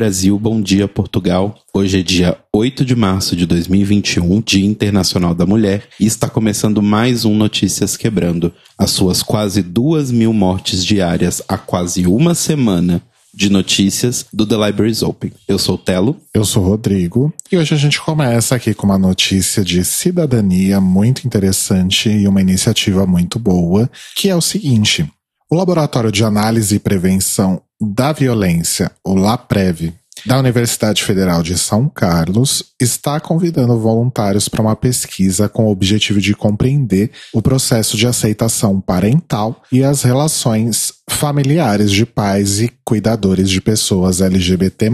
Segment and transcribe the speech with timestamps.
[0.00, 0.38] Brasil.
[0.38, 1.58] Bom dia, Portugal.
[1.74, 6.80] Hoje é dia 8 de março de 2021, Dia Internacional da Mulher, e está começando
[6.80, 8.50] mais um Notícias Quebrando.
[8.78, 13.02] As suas quase duas mil mortes diárias há quase uma semana
[13.34, 15.32] de notícias do The Libraries Open.
[15.46, 16.16] Eu sou o Telo.
[16.32, 17.30] Eu sou o Rodrigo.
[17.52, 22.40] E hoje a gente começa aqui com uma notícia de cidadania muito interessante e uma
[22.40, 25.06] iniciativa muito boa, que é o seguinte.
[25.50, 29.94] O Laboratório de Análise e Prevenção da Violência, o LAPREV,
[30.26, 36.20] da Universidade Federal de São Carlos está convidando voluntários para uma pesquisa com o objetivo
[36.20, 43.48] de compreender o processo de aceitação parental e as relações familiares de pais e cuidadores
[43.48, 44.90] de pessoas LGBT+.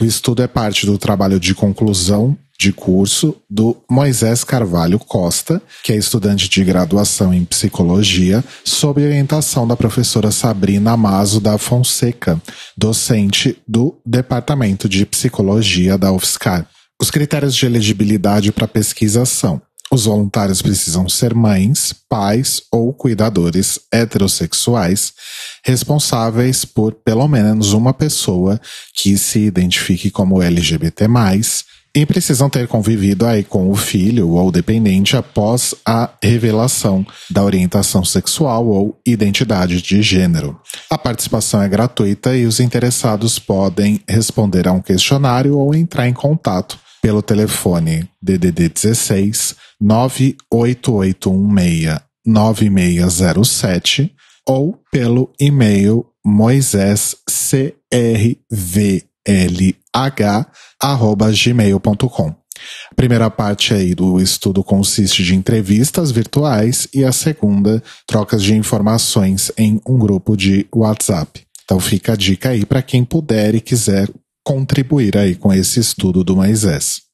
[0.00, 5.92] O estudo é parte do trabalho de conclusão de curso do Moisés Carvalho Costa, que
[5.92, 12.40] é estudante de graduação em psicologia, sob orientação da professora Sabrina Amazo da Fonseca,
[12.76, 16.68] docente do Departamento de Psicologia da UFSCar.
[17.00, 23.80] Os critérios de elegibilidade para pesquisa são os voluntários precisam ser mães, pais ou cuidadores
[23.90, 25.14] heterossexuais
[25.64, 28.60] responsáveis por pelo menos uma pessoa
[28.94, 31.08] que se identifique como LGBT+,
[31.94, 38.04] e precisam ter convivido aí com o filho ou dependente após a revelação da orientação
[38.04, 40.60] sexual ou identidade de gênero.
[40.90, 46.14] A participação é gratuita e os interessados podem responder a um questionário ou entrar em
[46.14, 54.12] contato pelo telefone DDD 16 98816 9607
[54.46, 59.07] ou pelo e-mail moiséscrvlh
[61.32, 62.34] gmail.com.
[62.90, 68.54] A primeira parte aí do estudo consiste de entrevistas virtuais e a segunda, trocas de
[68.54, 71.42] informações em um grupo de WhatsApp.
[71.64, 74.08] Então fica a dica aí para quem puder e quiser
[74.42, 77.07] contribuir aí com esse estudo do Moisés.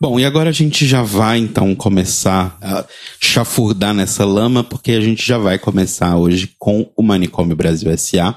[0.00, 2.86] Bom, e agora a gente já vai então começar a
[3.20, 8.34] chafurdar nessa lama, porque a gente já vai começar hoje com o Manicômio Brasil SA.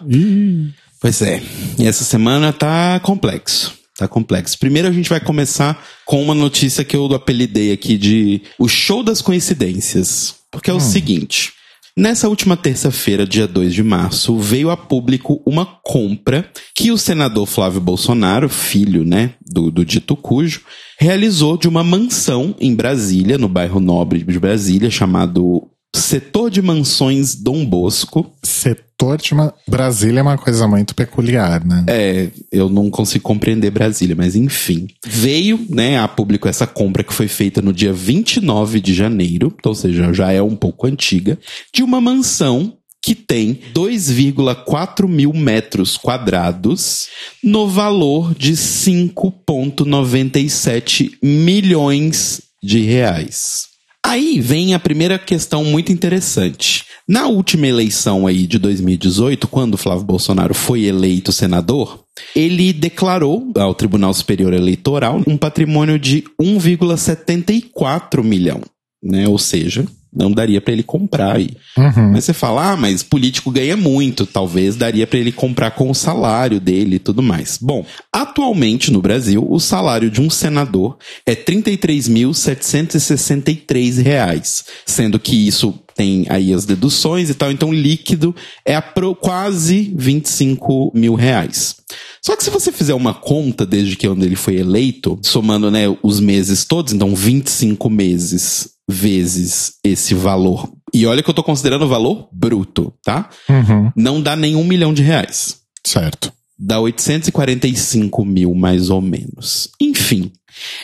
[1.00, 1.42] Pois é,
[1.80, 3.74] e essa semana tá complexo.
[3.98, 4.60] Tá complexo.
[4.60, 9.02] Primeiro a gente vai começar com uma notícia que eu apelidei aqui de o show
[9.02, 10.36] das coincidências.
[10.52, 10.82] Porque é o hum.
[10.82, 11.54] seguinte.
[11.96, 17.46] Nessa última terça-feira, dia 2 de março, veio a público uma compra que o senador
[17.46, 20.62] Flávio Bolsonaro, filho, né, do, do dito cujo,
[21.00, 27.36] realizou de uma mansão em Brasília, no bairro Nobre de Brasília, chamado Setor de Mansões
[27.36, 28.32] Dom Bosco.
[28.42, 29.54] Setor de uma...
[29.68, 31.86] Brasília é uma coisa muito peculiar, né?
[31.88, 34.88] É, eu não consigo compreender Brasília, mas enfim.
[35.06, 39.76] Veio, né, a público essa compra que foi feita no dia 29 de janeiro, ou
[39.76, 41.38] seja, já é um pouco antiga,
[41.74, 42.74] de uma mansão
[43.04, 47.10] que tem 2,4 mil metros quadrados
[47.44, 53.73] no valor de 5,97 milhões de reais.
[54.06, 56.86] Aí vem a primeira questão muito interessante.
[57.08, 62.04] Na última eleição aí de 2018, quando Flávio Bolsonaro foi eleito senador,
[62.36, 68.62] ele declarou ao Tribunal Superior Eleitoral um patrimônio de 1,74 milhão,
[69.02, 69.28] né?
[69.28, 71.50] Ou seja, não daria para ele comprar aí.
[71.78, 72.12] Uhum.
[72.12, 75.96] Mas você fala, ah, mas político ganha muito, talvez daria para ele comprar com o
[75.96, 77.58] salário dele e tudo mais.
[77.62, 85.80] Bom, atualmente no Brasil, o salário de um senador é 33.763 reais, sendo que isso
[85.96, 91.76] tem aí as deduções e tal, então líquido é a pro, quase 25 mil reais.
[92.22, 95.84] Só que se você fizer uma conta desde que onde ele foi eleito, somando né,
[96.02, 100.72] os meses todos, então 25 meses vezes esse valor.
[100.94, 103.30] E olha que eu tô considerando o valor bruto, tá?
[103.50, 103.92] Uhum.
[103.96, 105.62] Não dá nenhum milhão de reais.
[105.86, 106.32] Certo.
[106.58, 109.70] Dá 845 mil, mais ou menos.
[109.82, 110.32] Enfim,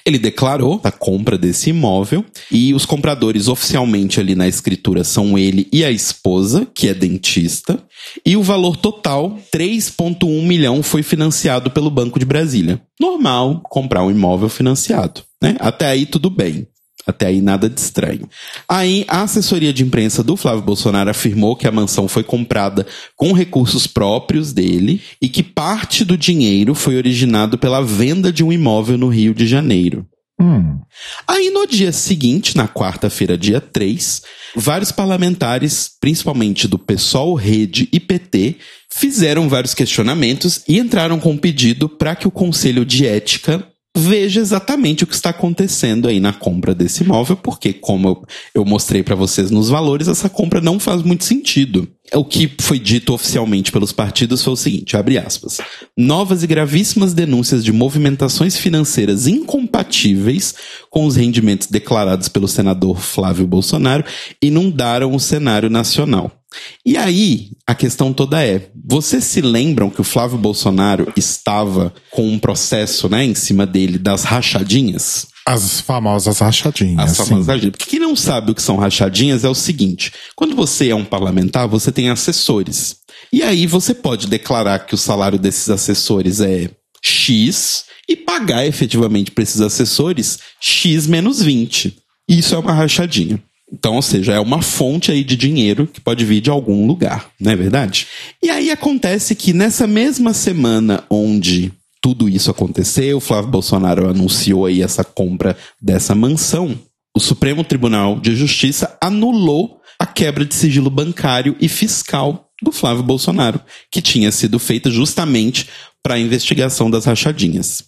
[0.06, 5.68] ele declarou a compra desse imóvel e os compradores oficialmente ali na escritura são ele
[5.72, 7.81] e a esposa, que é dentista,
[8.25, 12.81] e o valor total, 3,1 milhão, foi financiado pelo Banco de Brasília.
[13.00, 15.56] Normal comprar um imóvel financiado, né?
[15.60, 16.68] Até aí tudo bem.
[17.10, 18.30] Até aí nada de estranho.
[18.68, 22.86] Aí a assessoria de imprensa do Flávio Bolsonaro afirmou que a mansão foi comprada
[23.16, 28.54] com recursos próprios dele e que parte do dinheiro foi originado pela venda de um
[28.54, 30.06] imóvel no Rio de Janeiro.
[30.42, 30.80] Hum.
[31.28, 34.22] Aí no dia seguinte, na quarta-feira, dia 3,
[34.56, 38.56] vários parlamentares, principalmente do PSOL, Rede e PT,
[38.90, 43.68] fizeram vários questionamentos e entraram com um pedido para que o Conselho de Ética
[43.98, 49.04] veja exatamente o que está acontecendo aí na compra desse imóvel, porque, como eu mostrei
[49.04, 51.88] para vocês nos valores, essa compra não faz muito sentido.
[52.14, 55.60] O que foi dito oficialmente pelos partidos foi o seguinte, abre aspas,
[55.98, 60.56] novas e gravíssimas denúncias de movimentações financeiras incompatíveis
[60.90, 64.04] com os rendimentos declarados pelo senador Flávio Bolsonaro
[64.42, 66.39] inundaram o cenário nacional.
[66.86, 72.28] E aí, a questão toda é: vocês se lembram que o Flávio Bolsonaro estava com
[72.28, 75.28] um processo, né, em cima dele das rachadinhas?
[75.46, 77.12] As famosas rachadinhas.
[77.12, 77.75] As famosas rachadinhas.
[77.75, 81.06] Porque quem não sabe o que são rachadinhas é o seguinte: quando você é um
[81.06, 82.98] parlamentar, você tem assessores.
[83.31, 86.69] E aí você pode declarar que o salário desses assessores é
[87.02, 91.95] X e pagar efetivamente para esses assessores X menos 20.
[92.28, 93.42] Isso é uma rachadinha.
[93.71, 97.30] Então, ou seja, é uma fonte aí de dinheiro que pode vir de algum lugar,
[97.39, 98.07] não é verdade?
[98.42, 101.71] E aí acontece que nessa mesma semana onde
[102.01, 106.80] tudo isso aconteceu, Flávio Bolsonaro anunciou aí essa compra dessa mansão,
[107.16, 113.04] o Supremo Tribunal de Justiça anulou a quebra de sigilo bancário e fiscal do Flávio
[113.04, 113.60] Bolsonaro,
[113.92, 115.68] que tinha sido feita justamente
[116.01, 117.83] para a investigação das rachadinhas.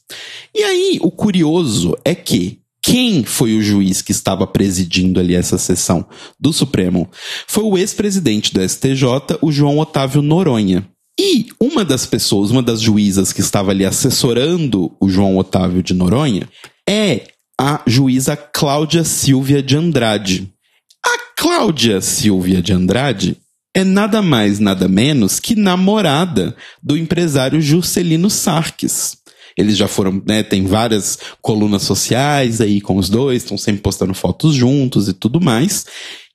[0.54, 5.58] E aí, o curioso é que quem foi o juiz que estava presidindo ali essa
[5.58, 6.06] sessão
[6.40, 7.10] do Supremo?
[7.48, 10.88] Foi o ex-presidente do STJ, o João Otávio Noronha.
[11.20, 15.94] E uma das pessoas, uma das juízas que estava ali assessorando o João Otávio de
[15.94, 16.50] Noronha
[16.90, 17.28] é
[17.60, 20.52] a juíza Cláudia Silvia de Andrade.
[21.06, 23.38] A Cláudia Silvia de Andrade
[23.76, 29.21] é nada mais, nada menos que namorada do empresário Juscelino Sarques.
[29.62, 34.14] Eles já foram, né, tem várias colunas sociais aí com os dois, estão sempre postando
[34.14, 35.86] fotos juntos e tudo mais.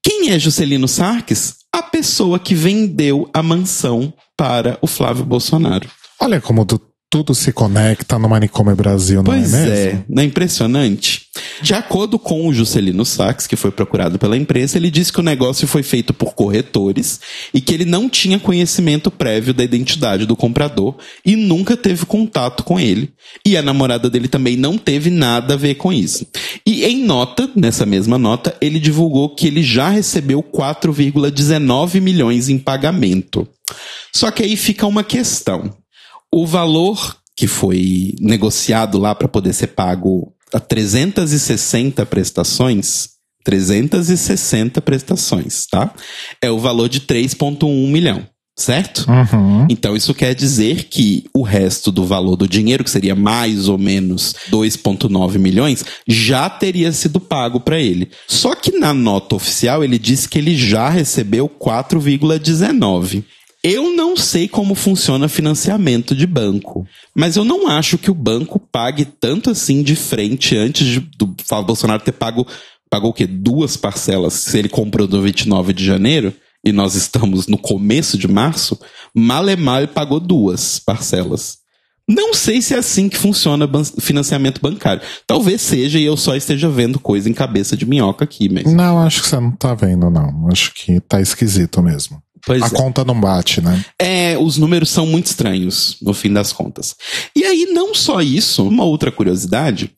[0.02, 1.56] Quem é Juscelino Sarques?
[1.72, 5.90] A pessoa que vendeu a mansão para o Flávio Bolsonaro.
[6.20, 9.74] Olha como tu tudo se conecta no Manicômio Brasil, não pois é mesmo?
[9.74, 11.22] é, não é impressionante?
[11.62, 15.22] De acordo com o Juscelino Sachs, que foi procurado pela imprensa, ele disse que o
[15.22, 17.20] negócio foi feito por corretores
[17.54, 22.64] e que ele não tinha conhecimento prévio da identidade do comprador e nunca teve contato
[22.64, 23.12] com ele.
[23.44, 26.26] E a namorada dele também não teve nada a ver com isso.
[26.66, 32.58] E em nota, nessa mesma nota, ele divulgou que ele já recebeu 4,19 milhões em
[32.58, 33.46] pagamento.
[34.14, 35.74] Só que aí fica uma questão.
[36.36, 43.08] O valor que foi negociado lá para poder ser pago a 360 prestações,
[43.42, 45.90] 360 prestações, tá?
[46.42, 48.22] É o valor de 3,1 milhão,
[48.54, 49.06] certo?
[49.10, 49.66] Uhum.
[49.70, 53.78] Então isso quer dizer que o resto do valor do dinheiro, que seria mais ou
[53.78, 58.10] menos 2,9 milhões, já teria sido pago para ele.
[58.28, 63.24] Só que na nota oficial ele disse que ele já recebeu 4,19.
[63.68, 68.60] Eu não sei como funciona financiamento de banco, mas eu não acho que o banco
[68.60, 71.34] pague tanto assim de frente antes de, do
[71.64, 72.46] Bolsonaro ter pago
[72.88, 73.26] pagou o?
[73.26, 74.34] Duas parcelas.
[74.34, 76.32] Se ele comprou no 29 de janeiro
[76.64, 78.78] e nós estamos no começo de março,
[79.12, 81.58] mal é mal ele pagou duas parcelas.
[82.08, 83.68] Não sei se é assim que funciona
[84.00, 85.02] financiamento bancário.
[85.26, 88.70] Talvez seja e eu só esteja vendo coisa em cabeça de minhoca aqui mesmo.
[88.70, 90.46] Não, acho que você não tá vendo, não.
[90.52, 92.22] Acho que tá esquisito mesmo.
[92.46, 92.70] Pois a é.
[92.70, 93.84] conta não bate, né?
[94.00, 96.94] É, os números são muito estranhos, no fim das contas.
[97.34, 99.90] E aí, não só isso, uma outra curiosidade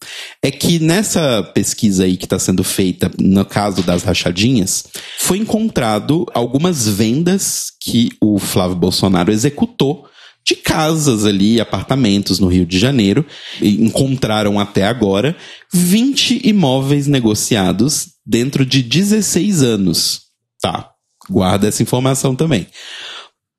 [0.43, 4.85] é que nessa pesquisa aí que está sendo feita, no caso das rachadinhas,
[5.19, 10.09] foi encontrado algumas vendas que o Flávio Bolsonaro executou
[10.43, 13.27] de casas ali, apartamentos no Rio de Janeiro.
[13.61, 15.37] E encontraram até agora
[15.71, 20.23] 20 imóveis negociados dentro de 16 anos.
[20.63, 20.91] Tá,
[21.31, 22.67] Guarda essa informação também.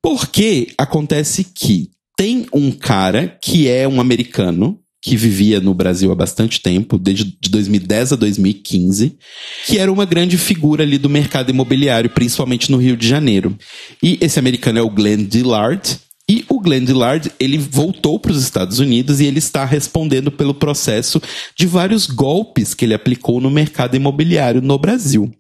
[0.02, 6.16] Porque acontece que tem um cara que é um americano que vivia no Brasil há
[6.16, 9.18] bastante tempo, desde de 2010 a 2015,
[9.66, 13.58] que era uma grande figura ali do mercado imobiliário, principalmente no Rio de Janeiro.
[14.04, 15.98] E esse americano é o Glenn Dillard,
[16.30, 20.54] e o Glenn Dillard, ele voltou para os Estados Unidos e ele está respondendo pelo
[20.54, 21.20] processo
[21.58, 25.32] de vários golpes que ele aplicou no mercado imobiliário no Brasil.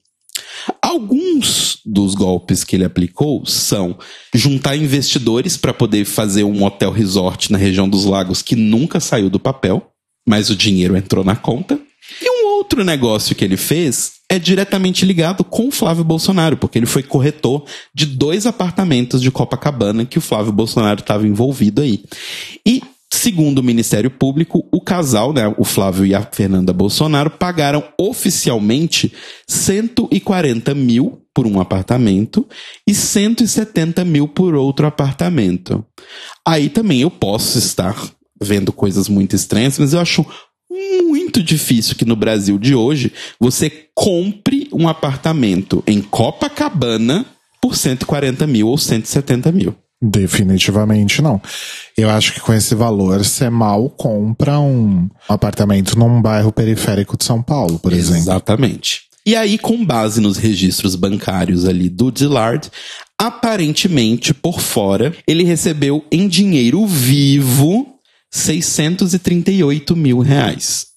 [0.81, 3.97] Alguns dos golpes que ele aplicou são
[4.33, 9.29] juntar investidores para poder fazer um hotel resort na região dos lagos que nunca saiu
[9.29, 9.91] do papel,
[10.27, 11.79] mas o dinheiro entrou na conta.
[12.21, 16.77] E um outro negócio que ele fez é diretamente ligado com o Flávio Bolsonaro, porque
[16.77, 22.03] ele foi corretor de dois apartamentos de Copacabana que o Flávio Bolsonaro estava envolvido aí.
[22.65, 27.83] E Segundo o Ministério Público, o casal, né, o Flávio e a Fernanda Bolsonaro, pagaram
[27.99, 29.11] oficialmente
[29.47, 32.47] 140 mil por um apartamento
[32.87, 35.83] e 170 mil por outro apartamento.
[36.47, 37.95] Aí também eu posso estar
[38.41, 40.25] vendo coisas muito estranhas, mas eu acho
[41.03, 47.25] muito difícil que no Brasil de hoje você compre um apartamento em Copacabana
[47.61, 49.75] por 140 mil ou 170 mil.
[50.01, 51.41] Definitivamente não.
[51.97, 57.25] Eu acho que com esse valor você mal compra um apartamento num bairro periférico de
[57.25, 58.19] São Paulo, por exemplo.
[58.19, 59.01] Exatamente.
[59.25, 62.69] E aí, com base nos registros bancários ali do Dillard,
[63.17, 67.85] aparentemente, por fora, ele recebeu em dinheiro vivo
[68.31, 70.88] 638 mil reais.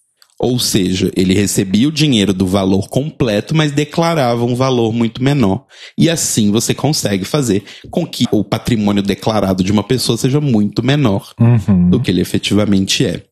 [0.42, 5.66] Ou seja, ele recebia o dinheiro do valor completo, mas declarava um valor muito menor.
[5.96, 10.84] E assim você consegue fazer com que o patrimônio declarado de uma pessoa seja muito
[10.84, 11.90] menor uhum.
[11.90, 13.22] do que ele efetivamente é.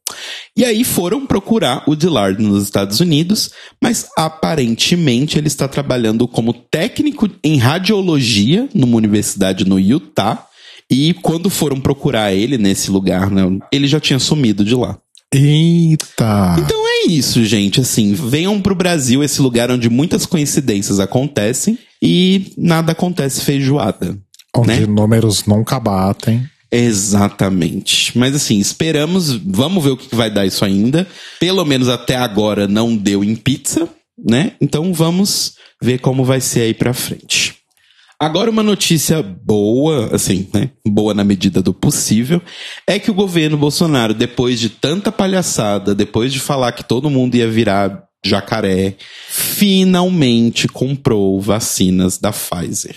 [0.56, 3.50] E aí foram procurar o Dillard nos Estados Unidos,
[3.82, 10.46] mas aparentemente ele está trabalhando como técnico em radiologia numa universidade no Utah.
[10.88, 14.96] E quando foram procurar ele nesse lugar, né, ele já tinha sumido de lá.
[15.32, 16.56] Eita!
[16.58, 17.80] Então é isso, gente.
[17.80, 24.18] Assim, venham pro Brasil, esse lugar onde muitas coincidências acontecem e nada acontece feijoada.
[24.54, 24.86] Onde né?
[24.86, 26.48] números nunca batem.
[26.72, 28.16] Exatamente.
[28.16, 31.06] Mas assim, esperamos, vamos ver o que vai dar isso ainda.
[31.38, 34.52] Pelo menos até agora não deu em pizza, né?
[34.60, 37.59] Então vamos ver como vai ser aí pra frente.
[38.22, 40.68] Agora, uma notícia boa, assim, né?
[40.86, 42.42] Boa na medida do possível,
[42.86, 47.36] é que o governo Bolsonaro, depois de tanta palhaçada, depois de falar que todo mundo
[47.36, 48.96] ia virar jacaré,
[49.30, 52.96] finalmente comprou vacinas da Pfizer.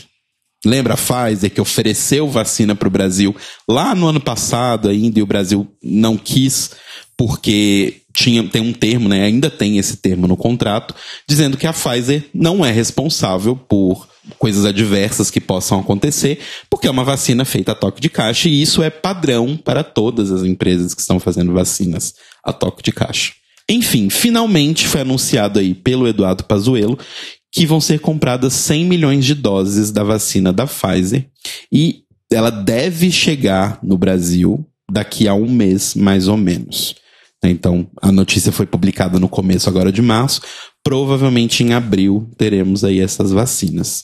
[0.66, 3.34] Lembra a Pfizer que ofereceu vacina para o Brasil
[3.66, 6.72] lá no ano passado ainda e o Brasil não quis
[7.16, 9.24] porque tinha, tem um termo, né?
[9.24, 10.94] Ainda tem esse termo no contrato,
[11.28, 16.40] dizendo que a Pfizer não é responsável por coisas adversas que possam acontecer,
[16.70, 20.32] porque é uma vacina feita a toque de caixa e isso é padrão para todas
[20.32, 22.14] as empresas que estão fazendo vacinas
[22.44, 23.34] a toque de caixa.
[23.70, 26.98] Enfim, finalmente foi anunciado aí pelo Eduardo Pazuello
[27.52, 31.30] que vão ser compradas 100 milhões de doses da vacina da Pfizer
[31.72, 36.96] e ela deve chegar no Brasil daqui a um mês, mais ou menos.
[37.44, 40.42] Então, a notícia foi publicada no começo agora de março.
[40.84, 44.04] Provavelmente em abril teremos aí essas vacinas.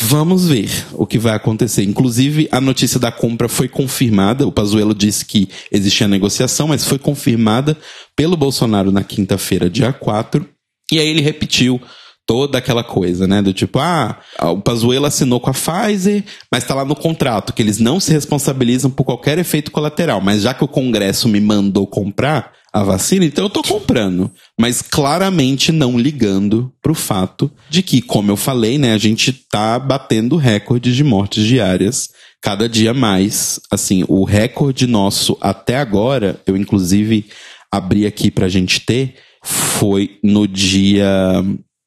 [0.00, 1.82] Vamos ver o que vai acontecer.
[1.82, 4.46] Inclusive, a notícia da compra foi confirmada.
[4.46, 7.76] O Pazuello disse que existia negociação, mas foi confirmada
[8.14, 10.48] pelo Bolsonaro na quinta-feira, dia 4.
[10.92, 11.80] E aí ele repetiu
[12.28, 13.42] toda aquela coisa, né?
[13.42, 17.60] Do tipo, ah, o Pazuello assinou com a Pfizer, mas está lá no contrato que
[17.60, 20.20] eles não se responsabilizam por qualquer efeito colateral.
[20.20, 24.30] Mas já que o Congresso me mandou comprar a vacina, então eu tô comprando.
[24.58, 29.78] Mas claramente não ligando pro fato de que, como eu falei, né, a gente tá
[29.78, 32.10] batendo recordes de mortes diárias
[32.42, 33.58] cada dia mais.
[33.70, 37.26] Assim, o recorde nosso até agora, eu inclusive
[37.70, 41.42] abri aqui pra gente ter, foi no dia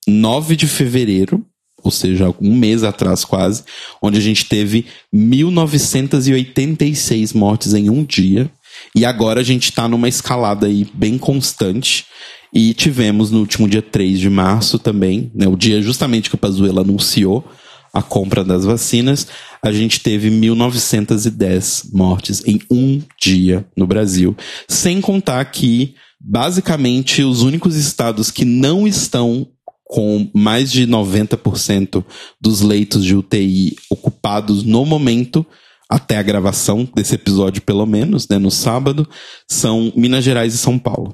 [0.07, 1.45] 9 de fevereiro,
[1.83, 3.63] ou seja, um mês atrás quase,
[4.01, 8.51] onde a gente teve 1986 mortes em um dia.
[8.95, 12.05] E agora a gente está numa escalada aí bem constante.
[12.53, 16.37] E tivemos no último dia 3 de março também, né, o dia justamente que o
[16.37, 17.45] Pazuello anunciou
[17.93, 19.27] a compra das vacinas,
[19.61, 24.35] a gente teve 1.910 mortes em um dia no Brasil.
[24.67, 29.47] Sem contar que, basicamente, os únicos estados que não estão
[29.85, 32.03] com mais de 90%
[32.39, 35.45] dos leitos de UTI ocupados no momento,
[35.91, 39.05] até a gravação desse episódio, pelo menos, né, no sábado,
[39.45, 41.13] são Minas Gerais e São Paulo.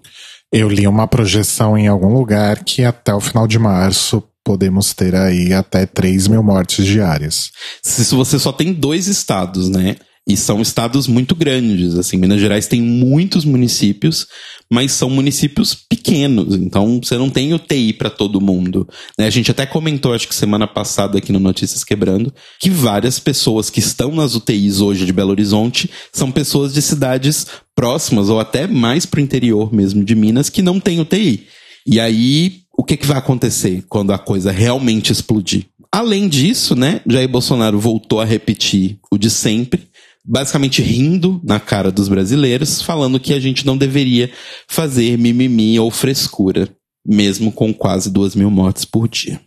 [0.53, 5.15] Eu li uma projeção em algum lugar que até o final de março podemos ter
[5.15, 7.50] aí até 3 mil mortes diárias.
[7.81, 9.96] Se você só tem dois estados, né?
[10.27, 14.27] E são estados muito grandes, assim, Minas Gerais tem muitos municípios,
[14.69, 18.86] mas são municípios pequenos, então você não tem UTI para todo mundo.
[19.17, 19.25] Né?
[19.25, 23.69] A gente até comentou, acho que semana passada aqui no Notícias Quebrando, que várias pessoas
[23.69, 28.67] que estão nas UTIs hoje de Belo Horizonte são pessoas de cidades próximas ou até
[28.67, 31.48] mais para o interior mesmo de Minas que não tem UTI.
[31.86, 35.67] E aí, o que, que vai acontecer quando a coisa realmente explodir?
[35.89, 39.88] Além disso, né, Jair Bolsonaro voltou a repetir o de sempre,
[40.27, 44.29] basicamente rindo na cara dos brasileiros, falando que a gente não deveria
[44.67, 46.67] fazer mimimi ou frescura,
[47.05, 49.39] mesmo com quase duas mil mortes por dia.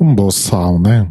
[0.00, 1.08] Um boçal, né?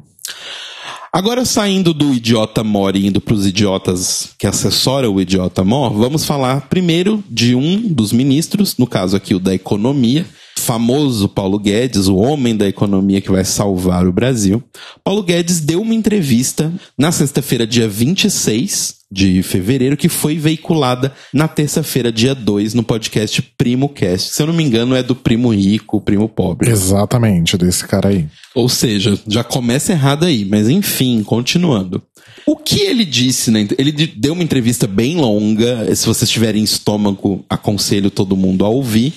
[1.16, 5.94] Agora, saindo do idiota mor e indo para os idiotas que assessoram o idiota mor,
[5.94, 10.26] vamos falar primeiro de um dos ministros, no caso aqui o da economia,
[10.58, 14.64] famoso Paulo Guedes, o homem da economia que vai salvar o Brasil.
[15.04, 21.48] Paulo Guedes deu uma entrevista na sexta-feira, dia 26, de fevereiro, que foi veiculada na
[21.48, 24.34] terça-feira, dia 2, no podcast Primo Cast.
[24.34, 26.72] Se eu não me engano, é do Primo Rico, Primo Pobre.
[26.72, 28.26] Exatamente, desse cara aí.
[28.56, 32.02] Ou seja, já começa errado aí, mas enfim, continuando.
[32.46, 33.68] O que ele disse, né?
[33.78, 35.96] Ele deu uma entrevista bem longa.
[35.96, 39.14] Se vocês tiverem estômago, aconselho todo mundo a ouvir.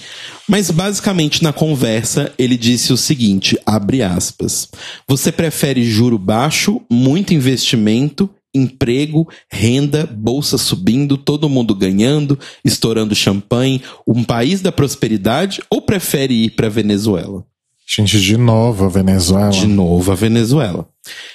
[0.49, 4.69] Mas basicamente na conversa ele disse o seguinte: abre aspas.
[5.09, 13.83] Você prefere juro baixo, muito investimento, emprego, renda, bolsa subindo, todo mundo ganhando, estourando champanhe,
[14.07, 17.45] um país da prosperidade ou prefere ir para Venezuela?
[17.87, 19.51] Gente, de novo a Venezuela.
[19.51, 20.89] De novo a Venezuela.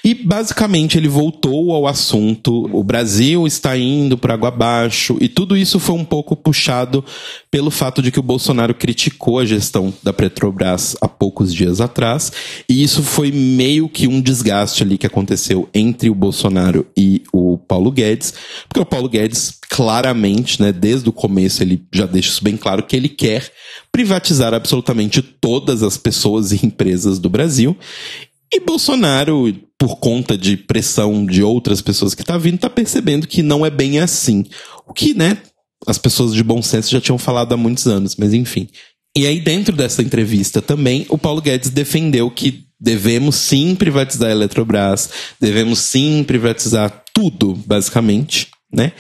[0.04, 2.70] E basicamente ele voltou ao assunto.
[2.72, 7.04] O Brasil está indo para água abaixo, e tudo isso foi um pouco puxado
[7.50, 12.32] pelo fato de que o Bolsonaro criticou a gestão da Petrobras há poucos dias atrás,
[12.68, 17.58] e isso foi meio que um desgaste ali que aconteceu entre o Bolsonaro e o
[17.58, 18.34] Paulo Guedes,
[18.68, 22.84] porque o Paulo Guedes claramente, né, desde o começo ele já deixa isso bem claro
[22.84, 23.52] que ele quer
[23.92, 27.78] privatizar absolutamente todas as pessoas e empresas do Brasil
[28.54, 33.42] e Bolsonaro, por conta de pressão de outras pessoas que tá vindo, tá percebendo que
[33.42, 34.46] não é bem assim.
[34.86, 35.38] O que, né,
[35.88, 38.68] as pessoas de bom senso já tinham falado há muitos anos, mas enfim.
[39.18, 44.32] E aí, dentro dessa entrevista também, o Paulo Guedes defendeu que devemos sim privatizar a
[44.32, 48.94] Eletrobras, devemos sim privatizar tudo, basicamente, né?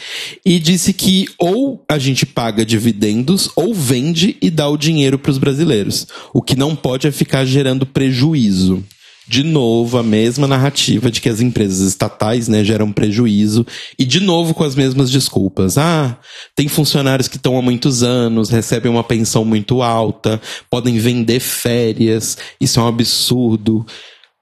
[0.45, 5.31] E disse que ou a gente paga dividendos ou vende e dá o dinheiro para
[5.31, 6.07] os brasileiros.
[6.33, 8.83] O que não pode é ficar gerando prejuízo
[9.31, 13.65] de novo a mesma narrativa de que as empresas estatais né, geram prejuízo
[13.97, 15.77] e de novo com as mesmas desculpas.
[15.77, 16.19] Ah,
[16.53, 22.37] tem funcionários que estão há muitos anos, recebem uma pensão muito alta, podem vender férias,
[22.59, 23.85] isso é um absurdo.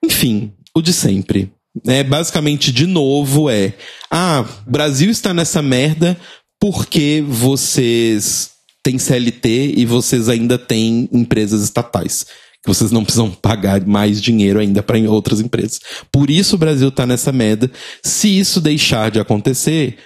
[0.03, 1.51] Enfim, o de sempre.
[1.85, 3.75] É, basicamente, de novo, é:
[4.09, 6.19] ah, Brasil está nessa merda
[6.59, 8.49] porque vocês
[8.81, 12.25] têm CLT e vocês ainda têm empresas estatais
[12.63, 15.79] que vocês não precisam pagar mais dinheiro ainda para outras empresas.
[16.11, 17.71] Por isso o Brasil está nessa merda.
[18.03, 19.97] Se isso deixar de acontecer,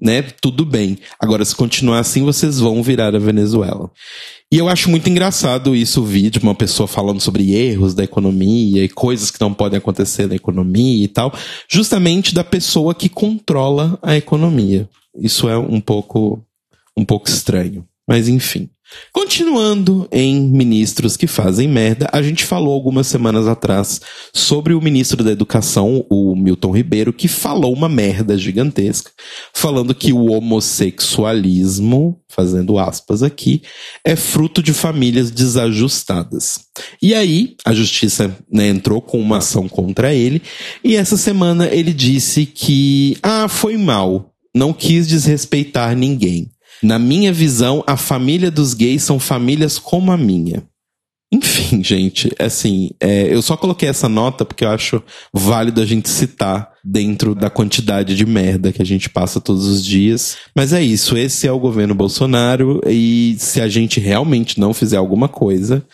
[0.00, 0.98] né, tudo bem.
[1.20, 3.90] Agora, se continuar assim, vocês vão virar a Venezuela.
[4.50, 8.84] E eu acho muito engraçado isso, o vídeo, uma pessoa falando sobre erros da economia
[8.84, 11.32] e coisas que não podem acontecer na economia e tal,
[11.68, 14.88] justamente da pessoa que controla a economia.
[15.16, 16.42] Isso é um pouco,
[16.96, 17.86] um pouco estranho.
[18.06, 18.68] Mas enfim.
[19.12, 24.00] Continuando em ministros que fazem merda, a gente falou algumas semanas atrás
[24.32, 29.10] sobre o ministro da Educação, o Milton Ribeiro, que falou uma merda gigantesca,
[29.52, 33.62] falando que o homossexualismo, fazendo aspas aqui,
[34.04, 36.60] é fruto de famílias desajustadas.
[37.00, 40.42] E aí, a justiça né, entrou com uma ação contra ele,
[40.82, 46.50] e essa semana ele disse que, ah, foi mal, não quis desrespeitar ninguém.
[46.82, 50.62] Na minha visão, a família dos gays são famílias como a minha.
[51.32, 56.08] Enfim, gente, assim, é, eu só coloquei essa nota porque eu acho válido a gente
[56.10, 60.36] citar dentro da quantidade de merda que a gente passa todos os dias.
[60.54, 64.98] Mas é isso, esse é o governo Bolsonaro e se a gente realmente não fizer
[64.98, 65.84] alguma coisa,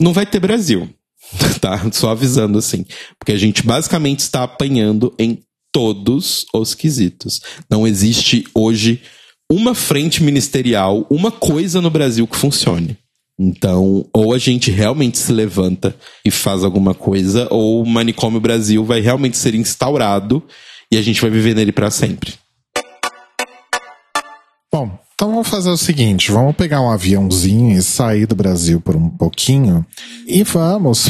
[0.00, 0.88] não vai ter Brasil.
[1.60, 1.90] Tá?
[1.92, 2.86] Só avisando assim.
[3.18, 5.40] Porque a gente basicamente está apanhando em
[5.72, 7.40] todos os quesitos.
[7.68, 9.02] Não existe hoje
[9.50, 12.98] uma frente ministerial, uma coisa no Brasil que funcione.
[13.38, 18.84] Então, ou a gente realmente se levanta e faz alguma coisa, ou o Manicômio Brasil
[18.84, 20.42] vai realmente ser instaurado
[20.90, 22.34] e a gente vai viver nele para sempre.
[24.72, 28.96] Bom, então vamos fazer o seguinte: vamos pegar um aviãozinho e sair do Brasil por
[28.96, 29.86] um pouquinho
[30.26, 31.08] e vamos.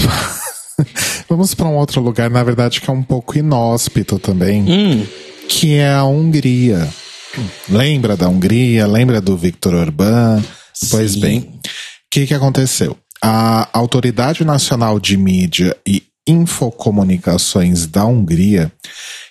[1.29, 5.07] vamos para um outro lugar, na verdade, que é um pouco inóspito também, hum.
[5.49, 6.89] que é a Hungria.
[7.69, 8.87] Lembra da Hungria?
[8.87, 10.43] Lembra do Viktor Orbán?
[10.91, 11.21] Pois Sim.
[11.21, 11.61] bem, o
[12.11, 12.97] que, que aconteceu?
[13.23, 18.71] A Autoridade Nacional de Mídia e Infocomunicações da Hungria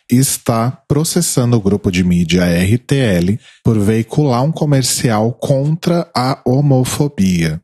[0.10, 7.62] está processando o grupo de mídia RTL por veicular um comercial contra a homofobia.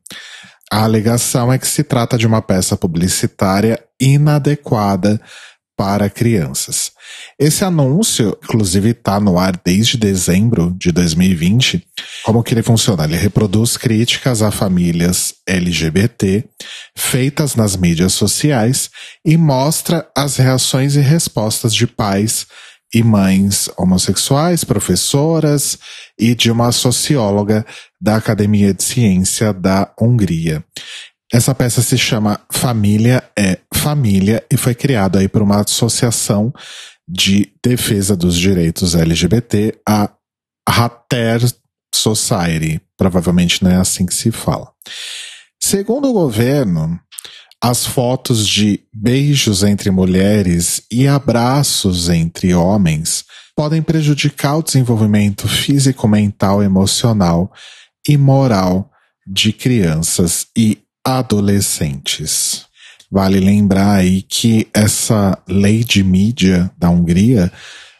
[0.72, 5.22] A alegação é que se trata de uma peça publicitária inadequada
[5.76, 6.92] para crianças.
[7.40, 11.86] Esse anúncio, inclusive, está no ar desde dezembro de 2020.
[12.24, 13.06] Como que ele funciona?
[13.06, 16.44] Ele reproduz críticas a famílias LGBT
[16.96, 18.90] feitas nas mídias sociais
[19.26, 22.46] e mostra as reações e respostas de pais
[22.94, 25.80] e mães homossexuais, professoras
[26.20, 27.66] e de uma socióloga
[28.00, 30.64] da Academia de Ciência da Hungria.
[31.34, 36.54] Essa peça se chama Família é Família e foi criada aí por uma associação
[37.10, 40.12] de defesa dos direitos LGBT, a
[40.70, 41.42] Hater
[41.94, 42.80] Society.
[42.96, 44.72] Provavelmente não é assim que se fala.
[45.60, 47.00] Segundo o governo,
[47.60, 56.08] as fotos de beijos entre mulheres e abraços entre homens podem prejudicar o desenvolvimento físico,
[56.08, 57.52] mental, emocional
[58.08, 58.92] e moral
[59.26, 62.66] de crianças e adolescentes.
[63.12, 67.52] Vale lembrar aí que essa lei de mídia da Hungria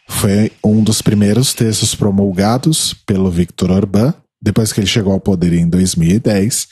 [0.08, 4.12] foi um dos primeiros textos promulgados pelo Viktor Orbán,
[4.42, 6.66] depois que ele chegou ao poder em 2010,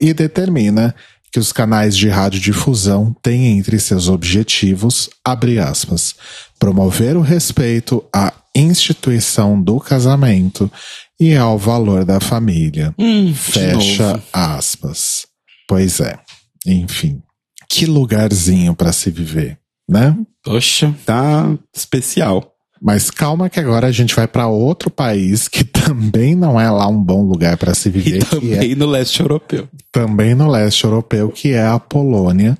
[0.00, 0.94] e determina
[1.32, 6.14] que os canais de radiodifusão têm entre seus objetivos, aspas,
[6.58, 10.70] promover o respeito à instituição do casamento
[11.18, 12.92] e ao valor da família.
[12.98, 15.29] Hum, Fecha aspas.
[15.70, 16.18] Pois é.
[16.66, 17.22] Enfim,
[17.68, 19.56] que lugarzinho para se viver,
[19.88, 20.18] né?
[20.42, 22.56] Poxa, tá especial.
[22.82, 26.88] Mas calma que agora a gente vai para outro país que também não é lá
[26.88, 28.16] um bom lugar para se viver.
[28.16, 29.68] E também é, no leste europeu.
[29.92, 32.58] Também no leste europeu, que é a Polônia.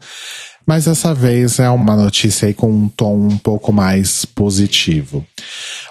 [0.64, 5.26] Mas dessa vez é uma notícia aí com um tom um pouco mais positivo.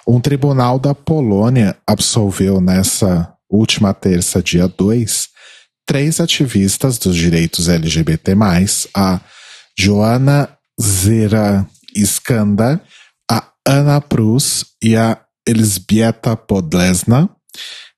[0.08, 5.28] Um tribunal da Polônia absolveu nessa última terça, dia 2,
[5.89, 8.36] três ativistas dos direitos LGBT+,
[8.95, 9.19] a
[9.75, 10.47] Joana
[10.80, 12.80] Zera Skandar,
[13.65, 17.28] Ana Prus e a Elzbieta Podlesna,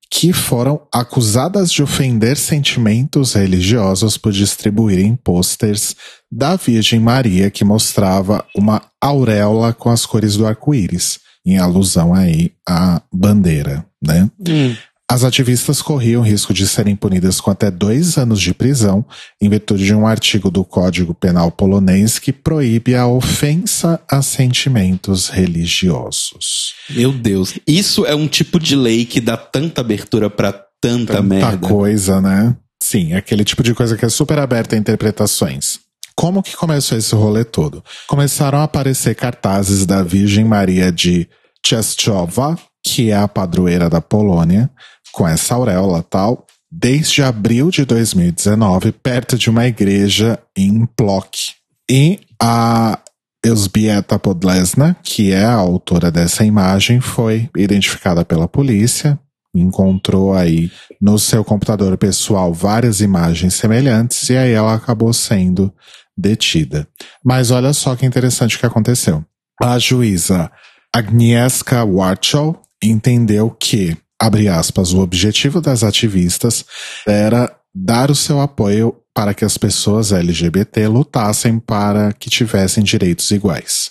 [0.10, 5.94] que foram acusadas de ofender sentimentos religiosos por distribuírem pôsteres
[6.32, 12.54] da Virgem Maria que mostrava uma auréola com as cores do arco-íris, em alusão aí
[12.66, 14.30] à bandeira, né?
[14.48, 14.78] Hum.
[15.12, 19.06] As ativistas corriam risco de serem punidas com até dois anos de prisão,
[19.42, 25.28] em virtude de um artigo do Código Penal polonês que proíbe a ofensa a sentimentos
[25.28, 26.76] religiosos.
[26.90, 27.60] Meu Deus.
[27.68, 31.68] Isso é um tipo de lei que dá tanta abertura para tanta, Tanta merda.
[31.68, 32.56] coisa, né?
[32.82, 35.80] Sim, é aquele tipo de coisa que é super aberta a interpretações.
[36.16, 37.84] Como que começou esse rolê todo?
[38.08, 41.28] Começaram a aparecer cartazes da Virgem Maria de
[41.62, 44.70] Czestochowa, que é a padroeira da Polônia,
[45.12, 51.54] com essa auréola tal, desde abril de 2019, perto de uma igreja em Plock.
[51.90, 53.00] E a
[53.44, 59.20] Elzbieta Podlesna, que é a autora dessa imagem, foi identificada pela polícia,
[59.54, 60.72] encontrou aí
[61.02, 65.74] no seu computador pessoal várias imagens semelhantes e aí ela acabou sendo
[66.18, 66.88] detida.
[67.24, 69.26] Mas olha só que interessante que aconteceu.
[69.62, 70.52] A juíza
[70.96, 76.64] Agnieszka Warchow entendeu que abre aspas, o objetivo das ativistas
[77.08, 83.32] era dar o seu apoio para que as pessoas LGBT lutassem para que tivessem direitos
[83.32, 83.90] iguais.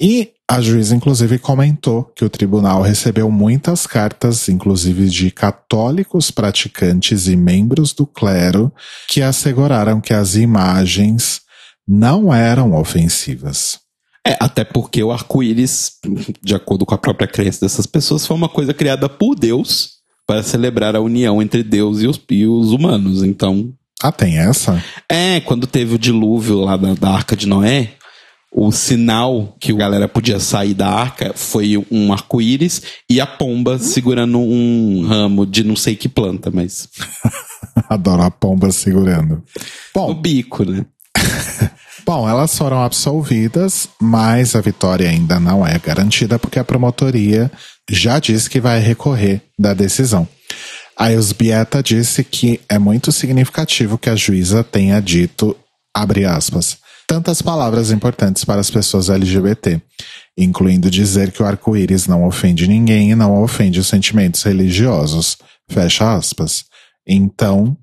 [0.00, 7.28] E a juíza, inclusive, comentou que o tribunal recebeu muitas cartas, inclusive de católicos praticantes
[7.28, 8.72] e membros do clero,
[9.08, 11.42] que asseguraram que as imagens
[11.86, 13.83] não eram ofensivas.
[14.26, 15.98] É, até porque o arco-íris,
[16.42, 19.94] de acordo com a própria crença dessas pessoas, foi uma coisa criada por Deus
[20.26, 23.22] para celebrar a união entre Deus e os, e os humanos.
[23.22, 23.72] Então.
[24.02, 24.82] Ah, tem essa?
[25.08, 27.94] É, quando teve o dilúvio lá da, da Arca de Noé,
[28.54, 33.80] o sinal que a galera podia sair da arca foi um arco-íris e a pomba
[33.80, 36.88] segurando um ramo de não sei que planta, mas.
[37.90, 39.42] Adoro a pomba segurando.
[39.92, 40.86] Bom, o bico, né?
[42.06, 47.50] Bom, elas foram absolvidas, mas a vitória ainda não é garantida porque a promotoria
[47.88, 50.28] já disse que vai recorrer da decisão.
[50.98, 55.56] A Elsbieta disse que é muito significativo que a juíza tenha dito,
[55.94, 59.80] abre aspas, tantas palavras importantes para as pessoas LGBT,
[60.36, 65.38] incluindo dizer que o arco-íris não ofende ninguém e não ofende os sentimentos religiosos,
[65.70, 66.64] fecha aspas.
[67.06, 67.76] Então,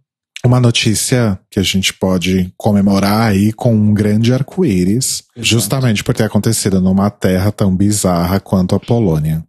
[0.46, 6.24] uma notícia que a gente pode comemorar aí com um grande arco-íris, justamente por ter
[6.24, 9.44] acontecido numa terra tão bizarra quanto a Polônia.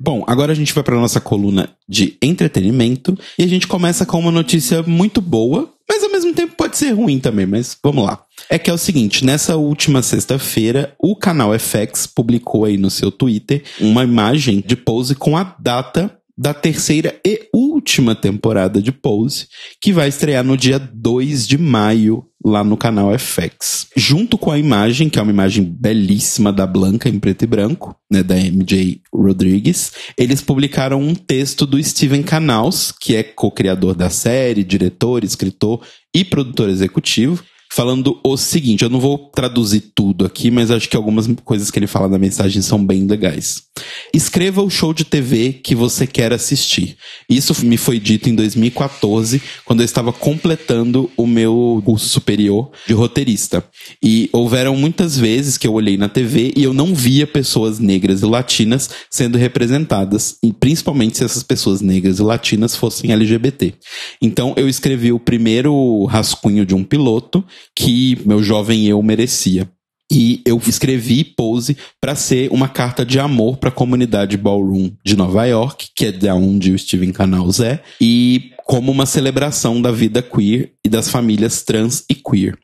[0.00, 4.18] Bom, agora a gente vai para nossa coluna de entretenimento e a gente começa com
[4.18, 8.20] uma notícia muito boa, mas ao mesmo tempo pode ser ruim também, mas vamos lá.
[8.50, 13.12] É que é o seguinte, nessa última sexta-feira, o canal FX publicou aí no seu
[13.12, 19.46] Twitter uma imagem de pose com a data da terceira e última temporada de Pose,
[19.80, 23.86] que vai estrear no dia 2 de maio lá no canal FX.
[23.96, 27.96] Junto com a imagem, que é uma imagem belíssima da Blanca em preto e branco,
[28.10, 34.10] né, da MJ Rodrigues, eles publicaram um texto do Steven Canals, que é co-criador da
[34.10, 35.80] série, diretor, escritor
[36.14, 37.42] e produtor executivo,
[37.74, 41.78] falando o seguinte: eu não vou traduzir tudo aqui, mas acho que algumas coisas que
[41.78, 43.64] ele fala na mensagem são bem legais.
[44.12, 46.96] Escreva o show de TV que você quer assistir.
[47.28, 52.94] Isso me foi dito em 2014, quando eu estava completando o meu curso superior de
[52.94, 53.64] roteirista.
[54.02, 58.22] E houveram muitas vezes que eu olhei na TV e eu não via pessoas negras
[58.22, 63.74] e latinas sendo representadas, e principalmente se essas pessoas negras e latinas fossem LGBT.
[64.22, 69.68] Então eu escrevi o primeiro rascunho de um piloto que meu jovem eu merecia.
[70.12, 75.16] E eu escrevi Pose para ser uma carta de amor para a comunidade ballroom de
[75.16, 79.90] Nova York, que é da onde o Steven Canals é, e como uma celebração da
[79.90, 82.56] vida queer e das famílias trans e queer.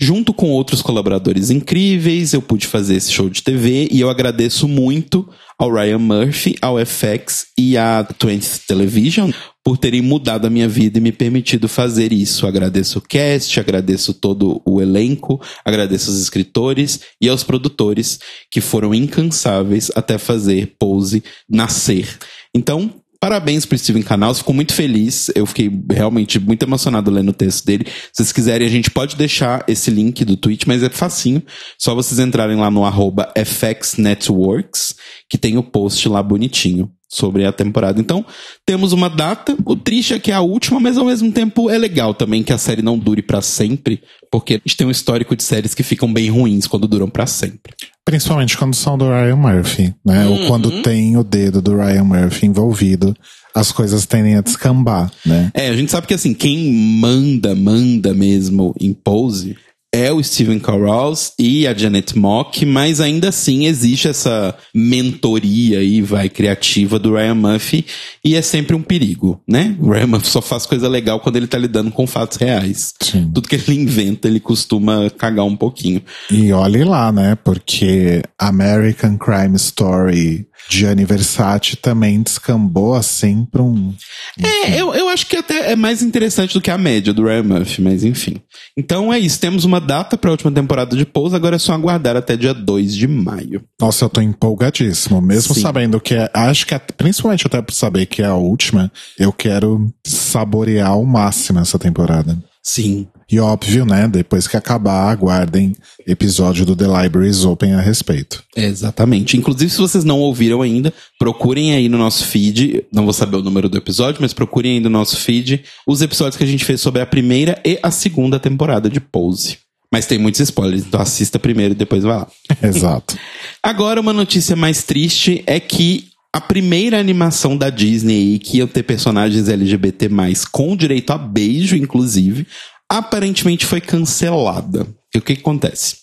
[0.00, 4.66] Junto com outros colaboradores incríveis, eu pude fazer esse show de TV e eu agradeço
[4.66, 9.30] muito ao Ryan Murphy, ao FX e à 20th Television
[9.70, 12.44] por terem mudado a minha vida e me permitido fazer isso.
[12.44, 18.18] Agradeço o cast, agradeço todo o elenco, agradeço os escritores e aos produtores
[18.50, 22.18] que foram incansáveis até fazer Pose nascer.
[22.52, 25.30] Então, Parabéns pro Steven Canals, fico muito feliz.
[25.34, 27.84] Eu fiquei realmente muito emocionado lendo o texto dele.
[27.86, 31.42] Se vocês quiserem, a gente pode deixar esse link do tweet, mas é facinho.
[31.78, 34.94] Só vocês entrarem lá no arroba FXNetworks,
[35.28, 38.00] que tem o post lá bonitinho sobre a temporada.
[38.00, 38.24] Então,
[38.64, 39.56] temos uma data.
[39.64, 42.52] O triste é que é a última, mas ao mesmo tempo é legal também que
[42.52, 45.82] a série não dure para sempre, porque a gente tem um histórico de séries que
[45.82, 47.74] ficam bem ruins quando duram para sempre.
[48.04, 50.26] Principalmente quando são do Ryan Murphy, né?
[50.26, 50.32] Uhum.
[50.32, 53.14] Ou quando tem o dedo do Ryan Murphy envolvido,
[53.54, 55.50] as coisas tendem a descambar, né?
[55.52, 59.56] É, a gente sabe que assim, quem manda, manda mesmo em pose
[59.92, 66.00] é o Steven Carell e a Janet Mock, mas ainda assim existe essa mentoria aí,
[66.00, 67.84] vai, criativa do Ryan Murphy,
[68.24, 69.76] e é sempre um perigo, né?
[69.80, 72.94] O Ryan Murphy só faz coisa legal quando ele tá lidando com fatos reais.
[73.00, 73.30] Sim.
[73.34, 76.02] Tudo que ele inventa, ele costuma cagar um pouquinho.
[76.30, 77.36] E olhe lá, né?
[77.42, 83.94] Porque American Crime Story Gianni Versace também descambou assim pra um.
[84.40, 87.42] É, eu, eu acho que até é mais interessante do que a média do Ryan
[87.42, 88.36] Murphy, mas enfim.
[88.76, 92.16] Então é isso, temos uma data pra última temporada de Pose, agora é só aguardar
[92.16, 93.62] até dia 2 de maio.
[93.80, 95.60] Nossa, eu tô empolgadíssimo, mesmo Sim.
[95.60, 96.30] sabendo que é.
[96.32, 101.04] Acho que é, principalmente até por saber que é a última, eu quero saborear ao
[101.04, 102.38] máximo essa temporada.
[102.62, 103.08] Sim.
[103.30, 104.08] E óbvio, né?
[104.08, 108.42] Depois que acabar, aguardem episódio do The Libraries Open a respeito.
[108.56, 109.36] Exatamente.
[109.36, 112.84] Inclusive, se vocês não ouviram ainda, procurem aí no nosso feed.
[112.92, 116.36] Não vou saber o número do episódio, mas procurem aí no nosso feed os episódios
[116.36, 119.58] que a gente fez sobre a primeira e a segunda temporada de Pose.
[119.92, 122.28] Mas tem muitos spoilers, então assista primeiro e depois vai lá.
[122.62, 123.16] Exato.
[123.62, 128.84] Agora, uma notícia mais triste é que a primeira animação da Disney que ia ter
[128.84, 130.08] personagens LGBT+,
[130.52, 132.46] com direito a beijo, inclusive,
[132.90, 134.84] aparentemente foi cancelada.
[135.14, 135.98] E o que, que acontece?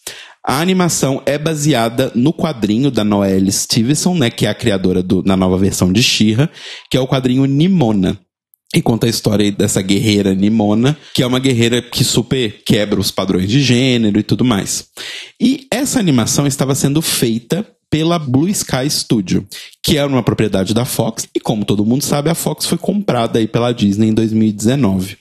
[0.45, 5.21] A animação é baseada no quadrinho da Noelle Stevenson, né, que é a criadora do,
[5.21, 6.49] na nova versão de She-Ra,
[6.89, 8.17] que é o quadrinho Nimona.
[8.73, 13.11] E conta a história dessa guerreira Nimona, que é uma guerreira que super quebra os
[13.11, 14.87] padrões de gênero e tudo mais.
[15.41, 19.47] E essa animação estava sendo feita pela Blue Sky Studio,
[19.83, 23.39] que era uma propriedade da Fox, e como todo mundo sabe, a Fox foi comprada
[23.39, 25.17] aí pela Disney em 2019.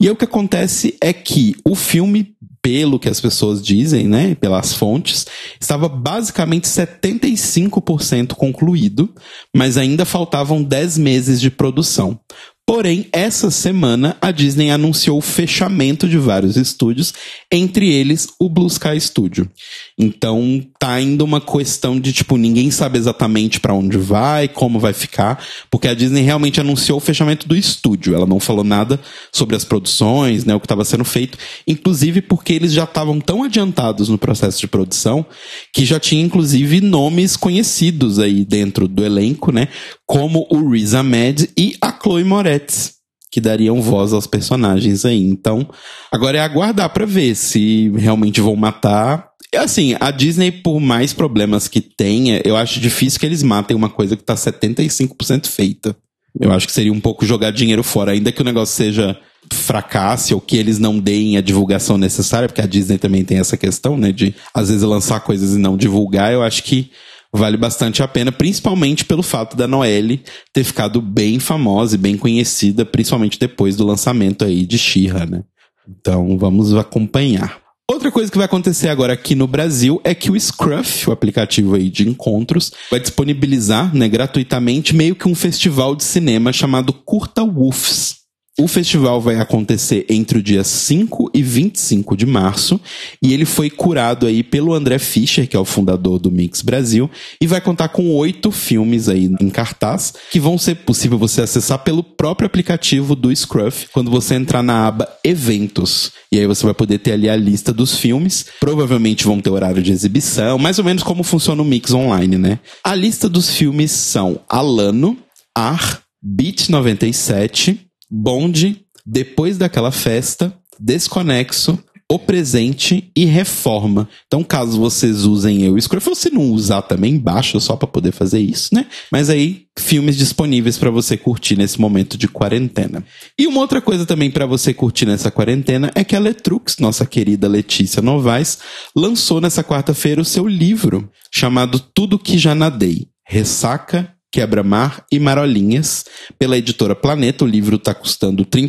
[0.00, 4.34] E aí o que acontece é que o filme, pelo que as pessoas dizem, né,
[4.34, 5.26] pelas fontes,
[5.60, 9.12] estava basicamente 75% concluído,
[9.54, 12.20] mas ainda faltavam 10 meses de produção.
[12.66, 17.14] Porém, essa semana a Disney anunciou o fechamento de vários estúdios,
[17.50, 19.48] entre eles o Blue Sky Studio.
[19.98, 24.92] Então, tá ainda uma questão de tipo ninguém sabe exatamente para onde vai, como vai
[24.92, 28.14] ficar, porque a Disney realmente anunciou o fechamento do estúdio.
[28.14, 29.00] Ela não falou nada
[29.32, 33.42] sobre as produções, né, o que estava sendo feito, inclusive porque eles já estavam tão
[33.42, 35.24] adiantados no processo de produção
[35.72, 39.68] que já tinha inclusive nomes conhecidos aí dentro do elenco, né,
[40.06, 42.96] como o Riz Ahmed e a Chloe Moretz,
[43.36, 45.22] que dariam voz aos personagens aí.
[45.22, 45.68] Então,
[46.10, 49.28] agora é aguardar para ver se realmente vão matar.
[49.54, 53.88] Assim, a Disney, por mais problemas que tenha, eu acho difícil que eles matem uma
[53.88, 55.96] coisa que tá 75% feita.
[56.38, 59.18] Eu acho que seria um pouco jogar dinheiro fora, ainda que o negócio seja
[59.52, 63.56] fracasse ou que eles não deem a divulgação necessária, porque a Disney também tem essa
[63.56, 66.32] questão, né, de às vezes lançar coisas e não divulgar.
[66.32, 66.90] Eu acho que
[67.32, 72.16] vale bastante a pena, principalmente pelo fato da Noelle ter ficado bem famosa e bem
[72.16, 75.42] conhecida, principalmente depois do lançamento aí de Shira, né?
[75.88, 77.65] Então vamos acompanhar.
[77.88, 81.76] Outra coisa que vai acontecer agora aqui no Brasil é que o Scruff, o aplicativo
[81.76, 87.44] aí de encontros, vai disponibilizar, né, gratuitamente meio que um festival de cinema chamado Curta
[87.44, 88.25] Wolves.
[88.58, 92.80] O festival vai acontecer entre o dia 5 e 25 de março
[93.22, 97.10] e ele foi curado aí pelo André Fischer, que é o fundador do Mix Brasil,
[97.38, 101.80] e vai contar com oito filmes aí em cartaz que vão ser possível você acessar
[101.80, 106.12] pelo próprio aplicativo do Scruff quando você entrar na aba Eventos.
[106.32, 108.46] E aí você vai poder ter ali a lista dos filmes.
[108.58, 112.58] Provavelmente vão ter horário de exibição, mais ou menos como funciona o Mix online, né?
[112.82, 115.18] A lista dos filmes são Alano,
[115.54, 121.78] Ar, Beat 97, Bonde, Depois daquela festa, Desconexo,
[122.10, 124.08] O Presente e Reforma.
[124.26, 128.40] Então, caso vocês usem eu Scruff, você não usar também, baixa só para poder fazer
[128.40, 128.86] isso, né?
[129.10, 133.04] Mas aí, filmes disponíveis para você curtir nesse momento de quarentena.
[133.38, 137.06] E uma outra coisa também para você curtir nessa quarentena é que a Letrux, nossa
[137.06, 138.58] querida Letícia Novaes,
[138.94, 143.08] lançou nessa quarta-feira o seu livro chamado Tudo que já nadei.
[143.28, 146.04] Ressaca, Quebra-Mar e Marolinhas,
[146.38, 147.42] pela editora Planeta.
[147.42, 148.68] O livro está custando R$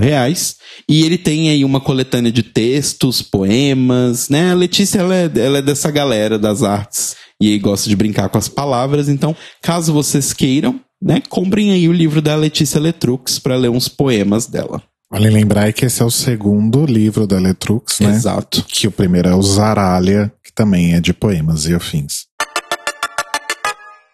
[0.00, 0.56] reais
[0.88, 4.50] e ele tem aí uma coletânea de textos, poemas, né?
[4.50, 8.36] A Letícia, ela é, ela é dessa galera das artes e gosta de brincar com
[8.36, 9.08] as palavras.
[9.08, 13.86] Então, caso vocês queiram, né, comprem aí o livro da Letícia Letrux para ler uns
[13.86, 14.82] poemas dela.
[15.08, 18.10] Vale lembrar que esse é o segundo livro da Letrux, né?
[18.10, 18.64] Exato.
[18.66, 22.26] Que o primeiro é o Zaralha, que também é de poemas e afins.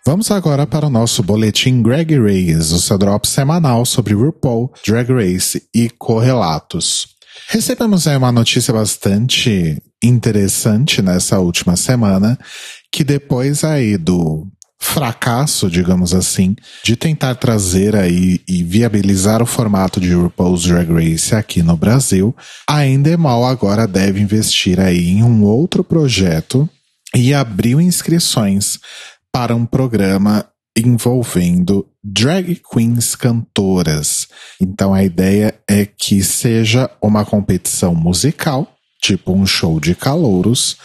[0.05, 5.09] Vamos agora para o nosso boletim Greg Reyes, o seu drop semanal sobre RuPaul, Drag
[5.13, 7.07] Race e correlatos.
[7.49, 12.37] Recebemos aí uma notícia bastante interessante nessa última semana,
[12.91, 14.45] que depois aí do
[14.81, 21.33] fracasso, digamos assim, de tentar trazer aí e viabilizar o formato de RuPaul's Drag Race
[21.33, 22.35] aqui no Brasil,
[22.69, 26.69] a Endemol agora deve investir aí em um outro projeto
[27.15, 28.79] e abriu inscrições
[29.33, 34.29] para um programa envolvendo drag queens cantoras.
[34.61, 40.77] Então a ideia é que seja uma competição musical, tipo um show de calouros,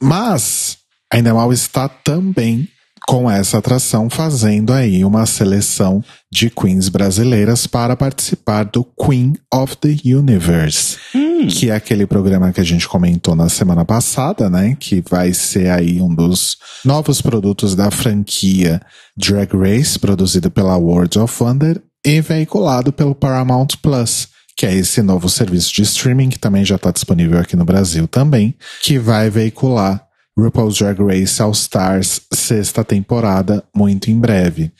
[0.00, 0.78] mas
[1.12, 2.68] ainda mal está também
[3.08, 9.78] com essa atração fazendo aí uma seleção de queens brasileiras para participar do Queen of
[9.78, 11.46] the Universe, hum.
[11.46, 14.76] que é aquele programa que a gente comentou na semana passada, né?
[14.78, 18.78] Que vai ser aí um dos novos produtos da franquia
[19.16, 25.00] Drag Race, produzido pela World of Wonder e veiculado pelo Paramount Plus que é esse
[25.02, 29.30] novo serviço de streaming que também já está disponível aqui no Brasil também, que vai
[29.30, 30.07] veicular
[30.38, 34.70] RuPaul's Drag Race All Stars sexta temporada muito em breve.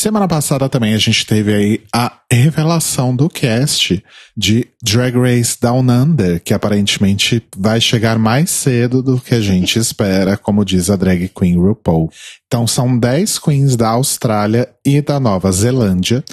[0.00, 4.02] Semana passada também a gente teve aí a revelação do cast
[4.34, 9.76] de Drag Race Down Under, que aparentemente vai chegar mais cedo do que a gente
[9.78, 12.10] espera, como diz a drag queen RuPaul.
[12.46, 16.24] Então são 10 queens da Austrália e da Nova Zelândia,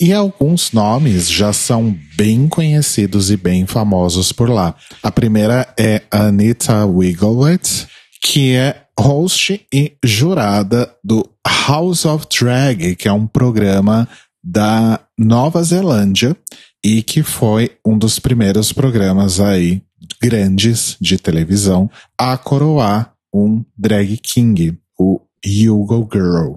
[0.00, 4.74] e alguns nomes já são bem conhecidos e bem famosos por lá.
[5.00, 7.86] A primeira é Anita Wigglewitz,
[8.22, 11.28] que é host e jurada do
[11.66, 14.08] House of Drag, que é um programa
[14.42, 16.36] da Nova Zelândia
[16.84, 19.82] e que foi um dos primeiros programas aí
[20.20, 26.56] grandes de televisão a coroar um drag king, o Hugo Girl.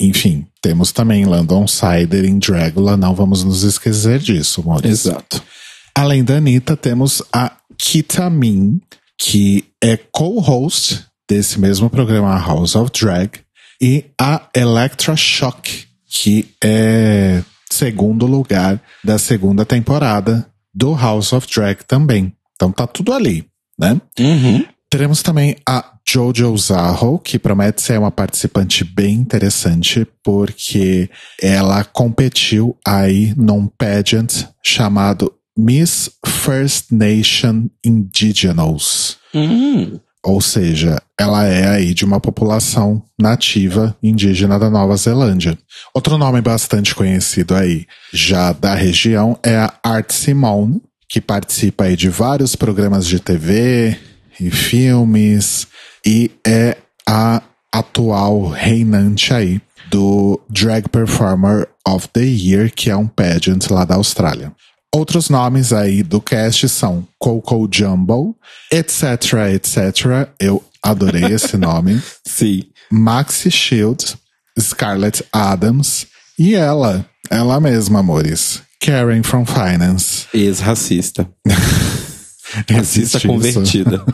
[0.00, 5.10] Enfim, temos também Landon Sider em Dragula, não vamos nos esquecer disso, Maurício.
[5.10, 5.42] Exato.
[5.94, 8.80] Além da Anitta, temos a Kita Min,
[9.18, 13.40] que é co-host desse mesmo programa House of Drag,
[13.80, 21.82] e a Electra Shock, que é segundo lugar da segunda temporada do House of Drag
[21.84, 22.32] também.
[22.54, 23.46] Então tá tudo ali,
[23.78, 24.00] né?
[24.20, 24.64] Uhum.
[24.88, 31.08] Teremos também a Jojo Zaho, que promete ser uma participante bem interessante, porque
[31.40, 39.16] ela competiu aí num pageant chamado Miss First Nation Indigenous.
[39.34, 40.00] Uhum.
[40.24, 45.58] Ou seja, ela é aí de uma população nativa indígena da Nova Zelândia.
[45.92, 51.96] Outro nome bastante conhecido aí já da região é a Art Simone, que participa aí
[51.96, 53.98] de vários programas de TV
[54.40, 55.66] e filmes
[56.06, 56.76] e é
[57.06, 57.42] a
[57.72, 63.96] atual reinante aí do Drag Performer of the Year, que é um pageant lá da
[63.96, 64.52] Austrália.
[64.94, 68.36] Outros nomes aí do cast são Coco Jumbo,
[68.70, 70.28] etc, etc.
[70.38, 72.02] Eu adorei esse nome.
[72.26, 72.64] Sim.
[72.90, 74.14] Maxi Shield,
[74.60, 76.06] Scarlett Adams
[76.38, 78.60] e ela, ela mesma, amores.
[78.80, 80.26] Karen from Finance.
[80.34, 81.26] Ex-racista.
[82.70, 84.04] Racista convertida.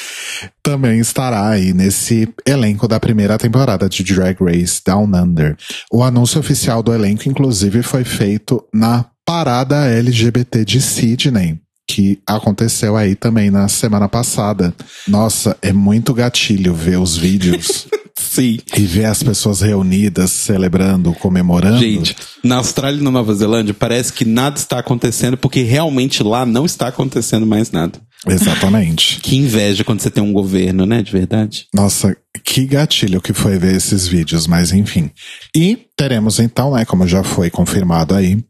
[0.62, 5.56] Também estará aí nesse elenco da primeira temporada de Drag Race Down Under.
[5.90, 12.96] O anúncio oficial do elenco, inclusive, foi feito na parada LGBT de Sydney, que aconteceu
[12.96, 14.74] aí também na semana passada.
[15.06, 17.86] Nossa, é muito gatilho ver os vídeos
[18.18, 18.58] Sim.
[18.74, 21.78] e ver as pessoas reunidas, celebrando, comemorando.
[21.78, 26.46] Gente, na Austrália e na Nova Zelândia parece que nada está acontecendo porque realmente lá
[26.46, 28.00] não está acontecendo mais nada.
[28.26, 29.20] Exatamente.
[29.20, 31.02] Que inveja quando você tem um governo, né?
[31.02, 31.66] De verdade.
[31.74, 35.10] Nossa, que gatilho que foi ver esses vídeos, mas enfim.
[35.54, 38.42] E teremos então, né, como já foi confirmado aí,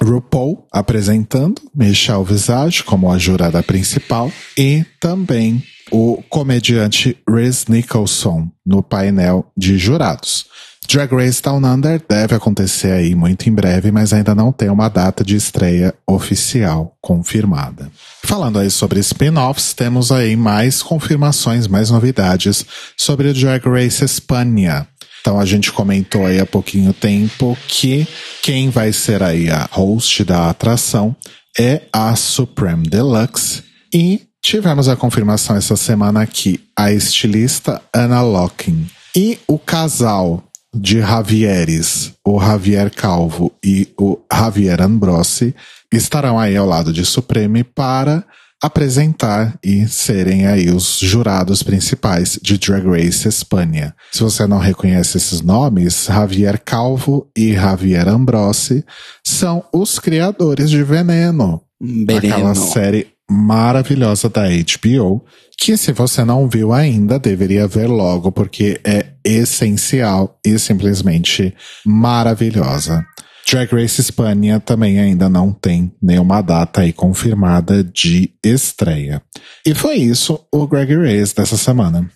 [0.00, 8.82] RuPaul apresentando Michelle Visage como a jurada principal e também o comediante Reese Nicholson no
[8.82, 10.46] painel de jurados.
[10.88, 14.88] Drag Race Down Under deve acontecer aí muito em breve, mas ainda não tem uma
[14.88, 17.90] data de estreia oficial confirmada.
[18.22, 22.64] Falando aí sobre spin-offs, temos aí mais confirmações, mais novidades
[22.96, 24.86] sobre o Drag Race Espanha.
[25.26, 28.06] Então a gente comentou aí há pouquinho tempo que
[28.44, 31.16] quem vai ser aí a host da atração
[31.58, 33.64] é a Supreme Deluxe.
[33.92, 41.00] E tivemos a confirmação essa semana aqui a estilista Anna Locking e o casal de
[41.00, 45.56] Javieres, o Javier Calvo e o Javier Ambrosi
[45.92, 48.24] estarão aí ao lado de Supreme para
[48.62, 53.94] apresentar e serem aí os jurados principais de Drag Race Espanha.
[54.12, 58.84] Se você não reconhece esses nomes, Javier Calvo e Javier Ambrosi
[59.24, 62.34] são os criadores de Veneno, Veneno.
[62.34, 65.24] aquela série maravilhosa da HBO,
[65.58, 71.54] que se você não viu ainda, deveria ver logo, porque é essencial e simplesmente
[71.84, 73.04] maravilhosa.
[73.48, 79.22] Drag Race Espanha também ainda não tem nenhuma data aí confirmada de estreia.
[79.64, 82.10] E foi isso o Greg Race dessa semana.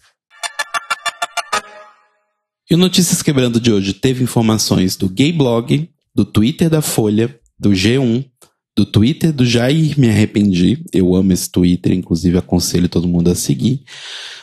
[2.68, 7.32] E o Notícias Quebrando de hoje teve informações do Gay Blog, do Twitter da Folha,
[7.56, 8.28] do G1,
[8.76, 10.84] do Twitter do Jair Me Arrependi.
[10.92, 13.84] Eu amo esse Twitter, inclusive aconselho todo mundo a seguir.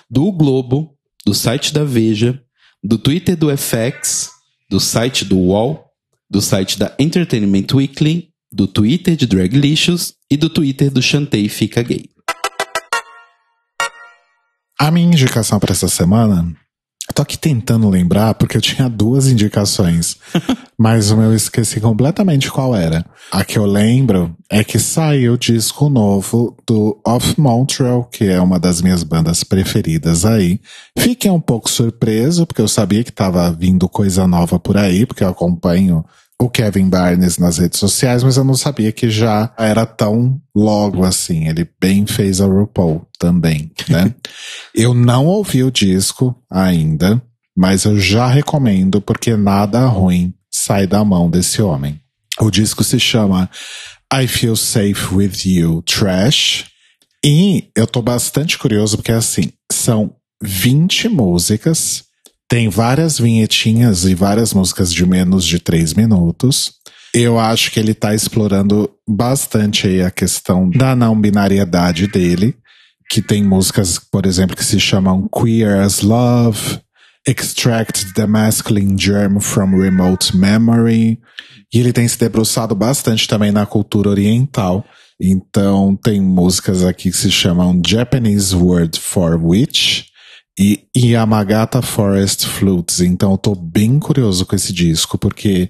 [0.09, 2.41] Do Globo, do site da Veja,
[2.81, 4.29] do Twitter do FX,
[4.69, 5.86] do site do UOL,
[6.29, 11.81] do site da Entertainment Weekly, do Twitter de Draglicious e do Twitter do Chantei Fica
[11.81, 12.09] Gay.
[14.79, 16.55] A minha indicação para essa semana,
[17.17, 20.17] tô aqui tentando lembrar porque eu tinha duas indicações,
[20.77, 23.03] mas o meu esqueci completamente qual era.
[23.31, 28.39] A que eu lembro é que saiu o disco novo do Off Montreal, que é
[28.39, 30.61] uma das minhas bandas preferidas aí.
[30.97, 35.23] Fiquei um pouco surpreso porque eu sabia que tava vindo coisa nova por aí, porque
[35.23, 36.05] eu acompanho
[36.39, 41.03] o Kevin Barnes nas redes sociais, mas eu não sabia que já era tão logo
[41.03, 41.47] assim.
[41.47, 44.13] Ele bem fez a RuPaul também, né?
[44.73, 47.21] eu não ouvi o disco ainda,
[47.55, 51.99] mas eu já recomendo porque nada ruim sai da mão desse homem.
[52.39, 53.49] O disco se chama
[54.13, 56.65] I Feel Safe With You Trash.
[57.25, 62.03] E eu tô bastante curioso porque assim, são 20 músicas,
[62.49, 66.71] tem várias vinhetinhas e várias músicas de menos de 3 minutos.
[67.13, 72.55] Eu acho que ele tá explorando bastante aí a questão da não binariedade dele,
[73.09, 76.79] que tem músicas, por exemplo, que se chamam Queer as Love,
[77.27, 81.19] Extract the Masculine Germ from Remote Memory.
[81.73, 84.85] E ele tem se debruçado bastante também na cultura oriental.
[85.19, 90.03] Então, tem músicas aqui que se chamam Japanese Word for Witch
[90.57, 93.01] e Yamagata Forest Flutes.
[93.01, 95.69] Então, eu tô bem curioso com esse disco, porque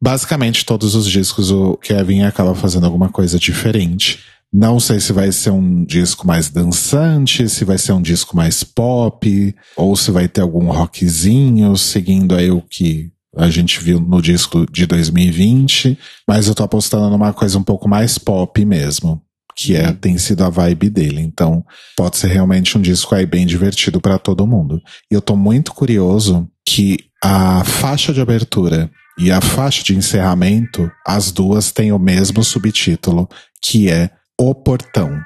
[0.00, 4.20] basicamente todos os discos o Kevin acaba fazendo alguma coisa diferente.
[4.52, 8.62] Não sei se vai ser um disco mais dançante, se vai ser um disco mais
[8.62, 14.20] pop, ou se vai ter algum rockzinho, seguindo aí o que a gente viu no
[14.20, 15.98] disco de 2020.
[16.28, 19.22] Mas eu tô apostando numa coisa um pouco mais pop mesmo,
[19.56, 21.20] que é, tem sido a vibe dele.
[21.20, 21.64] Então,
[21.96, 24.80] pode ser realmente um disco aí bem divertido para todo mundo.
[25.10, 30.90] E eu tô muito curioso que a faixa de abertura e a faixa de encerramento,
[31.06, 33.28] as duas têm o mesmo subtítulo,
[33.62, 35.20] que é o Portão.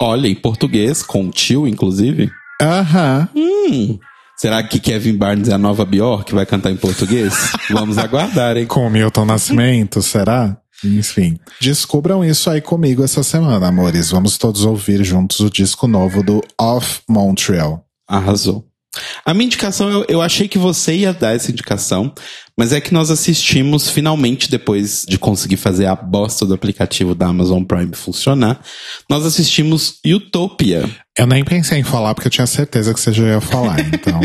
[0.00, 2.30] Olha, em português, com tio, inclusive.
[2.60, 3.28] Aham.
[3.36, 3.98] Hum.
[4.36, 7.32] Será que Kevin Barnes é a nova Bior que vai cantar em português?
[7.70, 8.66] Vamos aguardar, hein?
[8.66, 10.56] Com Milton Nascimento, será?
[10.84, 11.38] Enfim.
[11.60, 14.10] Descubram isso aí comigo essa semana, amores.
[14.10, 17.84] Vamos todos ouvir juntos o disco novo do Off Montreal.
[18.08, 18.66] Arrasou.
[19.24, 22.12] A minha indicação, eu, eu achei que você ia dar essa indicação,
[22.62, 27.26] mas é que nós assistimos finalmente, depois de conseguir fazer a bosta do aplicativo da
[27.26, 28.60] Amazon Prime funcionar,
[29.10, 30.88] nós assistimos Utopia.
[31.18, 34.20] Eu nem pensei em falar porque eu tinha certeza que você já ia falar, então.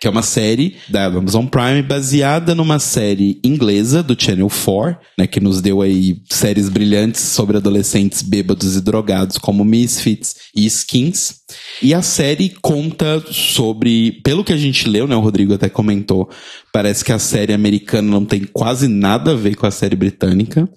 [0.00, 5.26] que é uma série da Amazon Prime baseada numa série inglesa do Channel 4, né,
[5.26, 11.40] que nos deu aí séries brilhantes sobre adolescentes bêbados e drogados como Misfits e Skins.
[11.82, 16.30] E a série conta sobre, pelo que a gente leu, né, o Rodrigo até comentou,
[16.72, 20.68] parece que a série americana não tem quase nada a ver com a série britânica,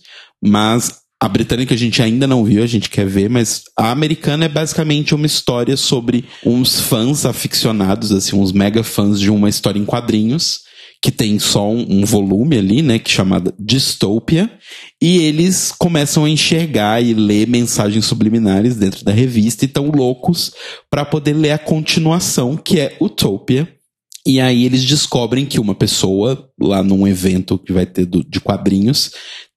[0.42, 4.44] mas a britânica a gente ainda não viu, a gente quer ver, mas a americana
[4.44, 9.80] é basicamente uma história sobre uns fãs aficionados, assim, uns mega fãs de uma história
[9.80, 10.64] em quadrinhos,
[11.02, 14.52] que tem só um, um volume ali, né, que é chamada Dystopia,
[15.02, 20.52] e eles começam a enxergar e ler mensagens subliminares dentro da revista e estão loucos
[20.90, 23.68] para poder ler a continuação, que é Utopia,
[24.26, 28.40] e aí eles descobrem que uma pessoa, lá num evento que vai ter do, de
[28.40, 29.12] quadrinhos,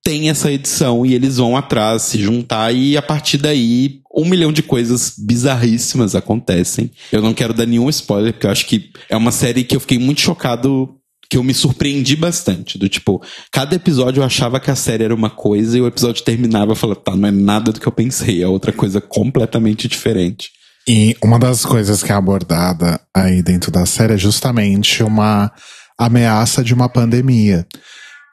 [0.04, 4.52] tem essa edição e eles vão atrás, se juntar e a partir daí um milhão
[4.52, 6.90] de coisas bizarríssimas acontecem.
[7.12, 9.80] Eu não quero dar nenhum spoiler, porque eu acho que é uma série que eu
[9.80, 10.96] fiquei muito chocado
[11.28, 12.78] que eu me surpreendi bastante.
[12.78, 16.24] Do tipo, cada episódio eu achava que a série era uma coisa e o episódio
[16.24, 19.88] terminava e falava, tá, não é nada do que eu pensei, é outra coisa completamente
[19.88, 20.50] diferente.
[20.88, 25.50] E uma das coisas que é abordada aí dentro da série é justamente uma
[25.98, 27.66] ameaça de uma pandemia.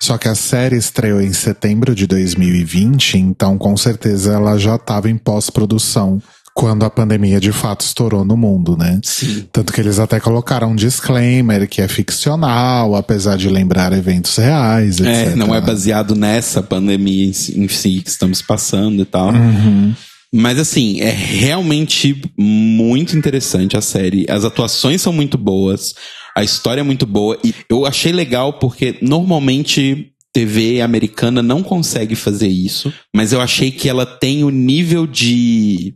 [0.01, 5.09] Só que a série estreou em setembro de 2020, então com certeza ela já estava
[5.09, 6.21] em pós-produção
[6.53, 8.99] quando a pandemia de fato estourou no mundo, né?
[9.03, 9.47] Sim.
[9.51, 14.99] Tanto que eles até colocaram um disclaimer que é ficcional, apesar de lembrar eventos reais,
[14.99, 15.31] etc.
[15.31, 19.29] É, não é baseado nessa pandemia em si que estamos passando e tal.
[19.29, 19.95] Uhum.
[20.33, 24.25] Mas assim, é realmente muito interessante a série.
[24.27, 25.93] As atuações são muito boas.
[26.35, 32.15] A história é muito boa e eu achei legal porque normalmente TV americana não consegue
[32.15, 35.93] fazer isso, mas eu achei que ela tem o nível de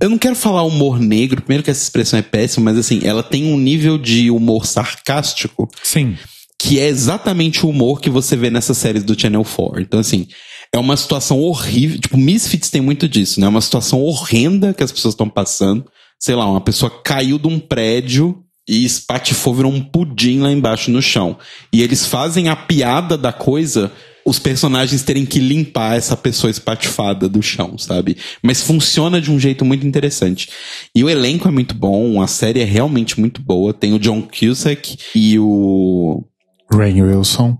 [0.00, 3.22] eu não quero falar humor negro, primeiro que essa expressão é péssima, mas assim, ela
[3.22, 5.68] tem um nível de humor sarcástico.
[5.82, 6.16] Sim.
[6.60, 9.80] Que é exatamente o humor que você vê nessas séries do Channel 4.
[9.80, 10.28] Então, assim,
[10.72, 12.00] é uma situação horrível.
[12.00, 13.46] Tipo, Misfits tem muito disso, né?
[13.46, 15.84] É uma situação horrenda que as pessoas estão passando.
[16.18, 20.90] Sei lá, uma pessoa caiu de um prédio e espatifou, virou um pudim lá embaixo
[20.90, 21.36] no chão.
[21.72, 23.92] E eles fazem a piada da coisa
[24.24, 28.16] os personagens terem que limpar essa pessoa espatifada do chão, sabe?
[28.42, 30.48] Mas funciona de um jeito muito interessante.
[30.94, 33.74] E o elenco é muito bom, a série é realmente muito boa.
[33.74, 36.24] Tem o John Cusack e o.
[36.72, 37.58] Rain Wilson.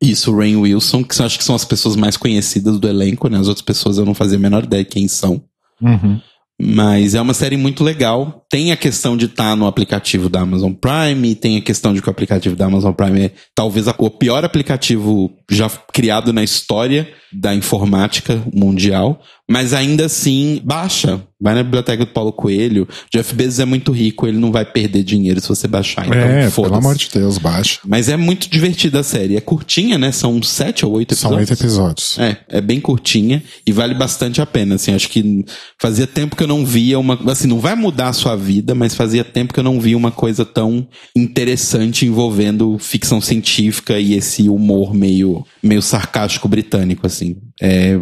[0.00, 3.38] Isso, Rain Wilson, que acho que são as pessoas mais conhecidas do elenco, né?
[3.38, 5.42] As outras pessoas eu não fazia a menor ideia de quem são.
[5.80, 6.20] Uhum.
[6.60, 8.46] Mas é uma série muito legal.
[8.50, 12.00] Tem a questão de estar tá no aplicativo da Amazon Prime, tem a questão de
[12.00, 17.08] que o aplicativo da Amazon Prime é talvez o pior aplicativo já criado na história
[17.30, 21.22] da informática mundial, mas ainda assim baixa.
[21.40, 22.88] Vai na biblioteca do Paulo Coelho.
[23.12, 26.06] Jeff Bezos é muito rico, ele não vai perder dinheiro se você baixar.
[26.06, 27.78] Então, é, pelo amor de Deus, baixa.
[27.84, 29.36] Mas é muito divertida a série.
[29.36, 30.10] É curtinha, né?
[30.12, 31.50] São sete ou oito São episódios.
[31.50, 32.18] oito episódios.
[32.18, 35.44] É, é bem curtinha e vale bastante a pena, assim, acho que
[35.78, 38.94] fazia tempo que eu não via uma, assim, não vai mudar a sua vida, mas
[38.94, 44.48] fazia tempo que eu não via uma coisa tão interessante envolvendo ficção científica e esse
[44.48, 47.36] humor meio, meio sarcástico britânico, assim.
[47.60, 47.94] É,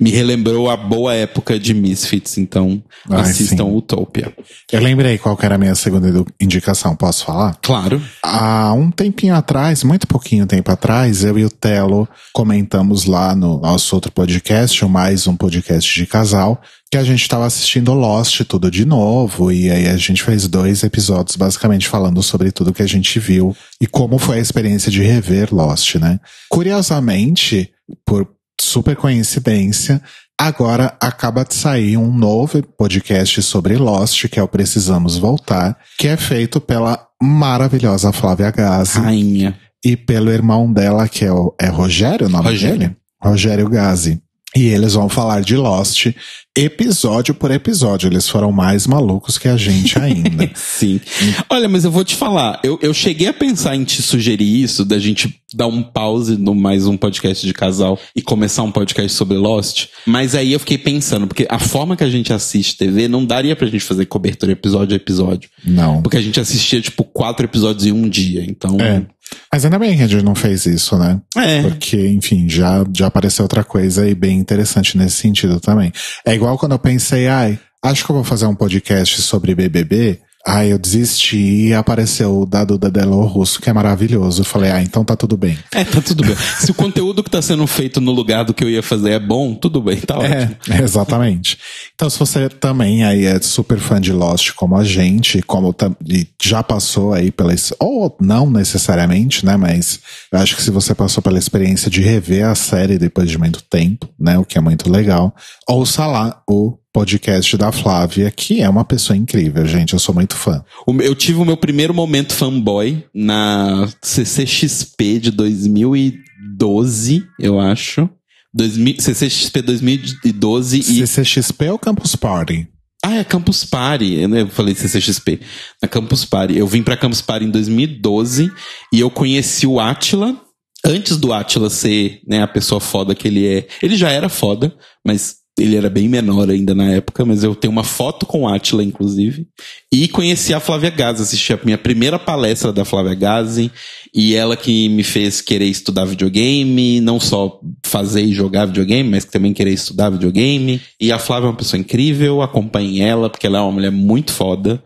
[0.00, 3.76] me relembrou a boa época de Misfits, então Ai, assistam sim.
[3.76, 4.34] Utopia.
[4.70, 7.56] Eu lembrei qual era a minha segunda indicação, posso falar?
[7.62, 8.02] Claro.
[8.22, 13.60] Há um tempinho atrás, muito pouquinho tempo atrás, eu e o Telo comentamos lá no
[13.60, 16.60] nosso outro podcast, o mais um podcast de casal,
[16.90, 20.82] que a gente estava assistindo Lost tudo de novo, e aí a gente fez dois
[20.82, 25.00] episódios basicamente falando sobre tudo que a gente viu e como foi a experiência de
[25.00, 26.18] rever Lost, né?
[26.48, 27.70] Curiosamente,
[28.04, 28.28] por
[28.70, 30.00] super coincidência,
[30.38, 36.06] agora acaba de sair um novo podcast sobre Lost, que é o Precisamos Voltar, que
[36.06, 39.58] é feito pela maravilhosa Flávia Gazi Rainha.
[39.84, 42.78] e pelo irmão dela, que é, o, é Rogério o nome Rogério.
[42.78, 42.96] dele?
[43.20, 44.22] Rogério Gazi.
[44.56, 46.08] E eles vão falar de Lost
[46.56, 48.08] episódio por episódio.
[48.08, 50.50] Eles foram mais malucos que a gente ainda.
[50.54, 51.00] Sim.
[51.48, 54.84] Olha, mas eu vou te falar, eu, eu cheguei a pensar em te sugerir isso,
[54.84, 59.16] da gente dar um pause no mais um podcast de casal e começar um podcast
[59.16, 63.08] sobre Lost, mas aí eu fiquei pensando, porque a forma que a gente assiste TV
[63.08, 65.50] não daria pra gente fazer cobertura episódio a episódio.
[65.64, 66.02] Não.
[66.02, 68.76] Porque a gente assistia, tipo, quatro episódios em um dia, então...
[68.80, 69.06] É.
[69.52, 71.20] Mas ainda bem que a gente não fez isso, né?
[71.36, 71.62] É.
[71.62, 75.92] Porque, enfim, já, já apareceu outra coisa e bem interessante nesse sentido também.
[76.24, 80.20] É igual quando eu pensei, ai, acho que eu vou fazer um podcast sobre BBB.
[80.46, 84.40] Ai, eu desisti e apareceu o da Duda Delo Russo, que é maravilhoso.
[84.40, 85.58] Eu falei, ah, então tá tudo bem.
[85.80, 86.36] É, tá tudo bem.
[86.58, 89.18] Se o conteúdo que tá sendo feito no lugar do que eu ia fazer é
[89.18, 90.56] bom, tudo bem, tá ótimo.
[90.68, 91.56] É, exatamente.
[91.94, 95.74] Então, se você também aí é super fã de Lost como a gente, como
[96.06, 100.94] e já passou aí pela, ou não necessariamente, né, mas eu acho que se você
[100.94, 104.60] passou pela experiência de rever a série depois de muito tempo, né, o que é
[104.60, 105.34] muito legal,
[105.68, 110.34] ouça lá o podcast da Flávia, que é uma pessoa incrível, gente, eu sou muito
[110.36, 110.64] fã.
[111.02, 118.08] Eu tive o meu primeiro momento fanboy na CCXP de 2012, eu acho.
[118.52, 121.06] 2000, CCXP 2012 e.
[121.06, 122.68] CCXP ou Campus Party?
[123.02, 124.14] Ah, é Campus Party.
[124.14, 125.40] Eu eu falei CCXP.
[125.80, 126.56] Na Campus Party.
[126.56, 128.50] Eu vim pra Campus Party em 2012
[128.92, 130.36] e eu conheci o Atila.
[130.84, 133.68] Antes do Atila ser né, a pessoa foda que ele é.
[133.82, 134.74] Ele já era foda,
[135.06, 137.24] mas ele era bem menor ainda na época.
[137.24, 139.46] Mas eu tenho uma foto com Atila, inclusive.
[139.92, 141.22] E conheci a Flávia Gazi.
[141.22, 143.70] Assisti a minha primeira palestra da Flávia Gazi.
[144.14, 147.00] E ela que me fez querer estudar videogame.
[147.00, 150.80] Não só fazer e jogar videogame, mas também querer estudar videogame.
[151.00, 152.42] E a Flávia é uma pessoa incrível.
[152.42, 154.82] Acompanhe ela, porque ela é uma mulher muito foda.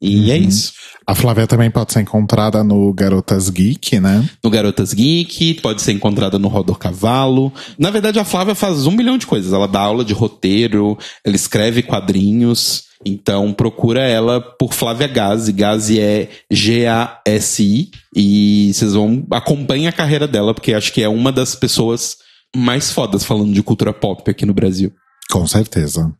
[0.00, 0.72] E é isso.
[1.06, 4.28] A Flávia também pode ser encontrada no Garotas Geek, né?
[4.44, 7.52] No Garotas Geek, pode ser encontrada no Rodor Cavalo.
[7.78, 9.52] Na verdade, a Flávia faz um milhão de coisas.
[9.52, 12.84] Ela dá aula de roteiro, ela escreve quadrinhos.
[13.04, 15.52] Então, procura ela por Flávia Gazi.
[15.52, 17.90] Gazi é G-A-S-I.
[18.14, 22.16] E vocês vão acompanhem a carreira dela, porque acho que é uma das pessoas
[22.54, 24.92] mais fodas falando de cultura pop aqui no Brasil.
[25.30, 26.12] Com certeza.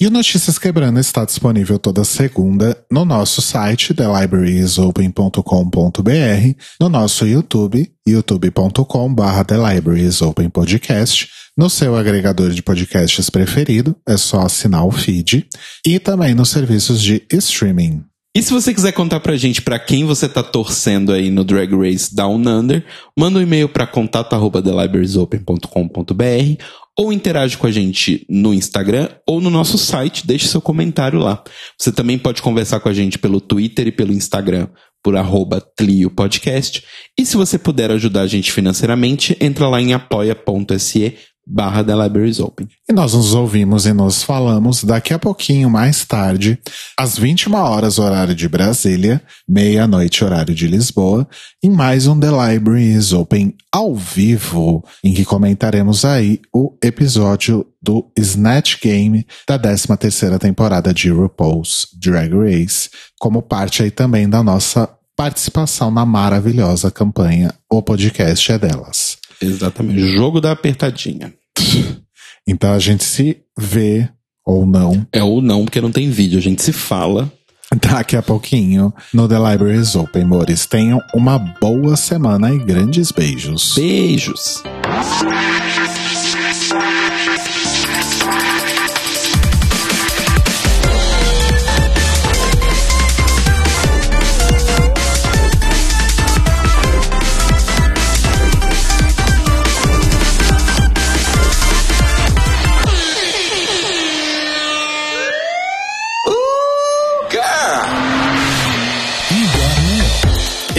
[0.00, 7.86] E o Notícias Quebrando está disponível toda segunda no nosso site, thelibrariesopen.com.br, no nosso YouTube,
[8.08, 15.46] youtube.com.br thelibrariesopenpodcast, no seu agregador de podcasts preferido, é só assinar o feed,
[15.86, 18.02] e também nos serviços de streaming.
[18.34, 21.74] E se você quiser contar pra gente pra quem você tá torcendo aí no Drag
[21.74, 22.84] Race Down Under,
[23.18, 26.62] manda um e-mail pra contato@thelibrariesopen.com.br
[26.98, 31.42] ou interage com a gente no Instagram ou no nosso site, deixe seu comentário lá.
[31.78, 34.68] Você também pode conversar com a gente pelo Twitter e pelo Instagram
[35.02, 36.84] por arroba Tlio Podcast.
[37.18, 41.16] E se você puder ajudar a gente financeiramente, entra lá em apoia.se
[41.46, 42.68] barra The Libraries Open.
[42.88, 46.58] E nós nos ouvimos e nos falamos daqui a pouquinho mais tarde,
[46.98, 51.28] às 21 horas, horário de Brasília, meia-noite, horário de Lisboa,
[51.62, 57.66] em mais um The Library is Open ao vivo, em que comentaremos aí o episódio
[57.82, 64.28] do Snatch Game da 13 terceira temporada de RuPaul's Drag Race, como parte aí também
[64.28, 69.19] da nossa participação na maravilhosa campanha O Podcast é Delas.
[69.40, 70.00] Exatamente.
[70.14, 71.32] Jogo da apertadinha.
[72.48, 74.08] Então a gente se vê
[74.44, 76.38] ou não É ou não, porque não tem vídeo.
[76.38, 77.30] A gente se fala.
[77.80, 80.66] daqui a pouquinho no The Libraries Open, amores.
[80.66, 83.74] Tenham uma boa semana e grandes beijos.
[83.76, 84.64] Beijos.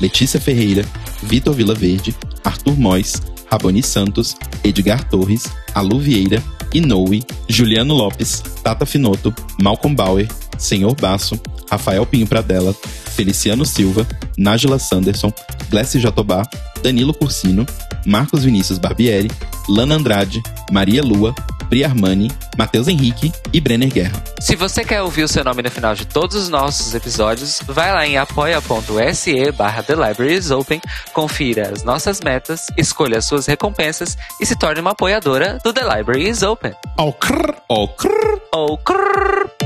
[0.00, 0.84] Letícia Ferreira,
[1.22, 3.14] Vitor Vila Verde, Arthur Mois,
[3.50, 5.44] Raboni Santos, Edgar Torres,
[5.74, 6.42] Alu Vieira,
[6.72, 10.28] Inoue, Juliano Lopes, Tata Finoto, Malcolm Bauer,
[10.58, 11.40] Senhor Basso,
[11.70, 12.74] Rafael Pinho Pradella,
[13.18, 14.06] Feliciano Silva,
[14.36, 15.32] Nájila Sanderson,
[15.68, 16.44] Glessi Jatobá,
[16.84, 17.66] Danilo Cursino,
[18.06, 19.28] Marcos Vinícius Barbieri,
[19.68, 20.40] Lana Andrade,
[20.70, 21.34] Maria Lua,
[21.68, 24.22] Pri Armani, Matheus Henrique e Brenner Guerra.
[24.38, 27.92] Se você quer ouvir o seu nome no final de todos os nossos episódios, vai
[27.92, 30.80] lá em apoia.se barra The Libraries Open,
[31.12, 35.82] confira as nossas metas, escolha as suas recompensas e se torne uma apoiadora do The
[35.82, 36.72] Library is Open.
[36.96, 39.57] Ao crrr, Ó, crrr, Ou crrr.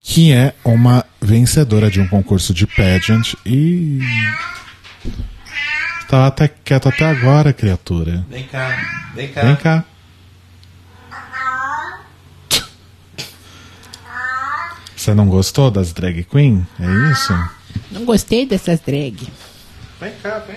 [0.00, 3.98] que é uma vencedora de um concurso de pageant e.
[6.08, 8.24] Tá até quieto até agora, criatura.
[8.30, 8.68] Vem cá,
[9.16, 9.42] vem cá.
[9.42, 9.84] Vem cá.
[15.04, 16.66] Você não gostou das drag queen?
[16.80, 17.34] É isso?
[17.90, 19.28] Não gostei dessas drag.
[20.00, 20.56] Vem cá, vem.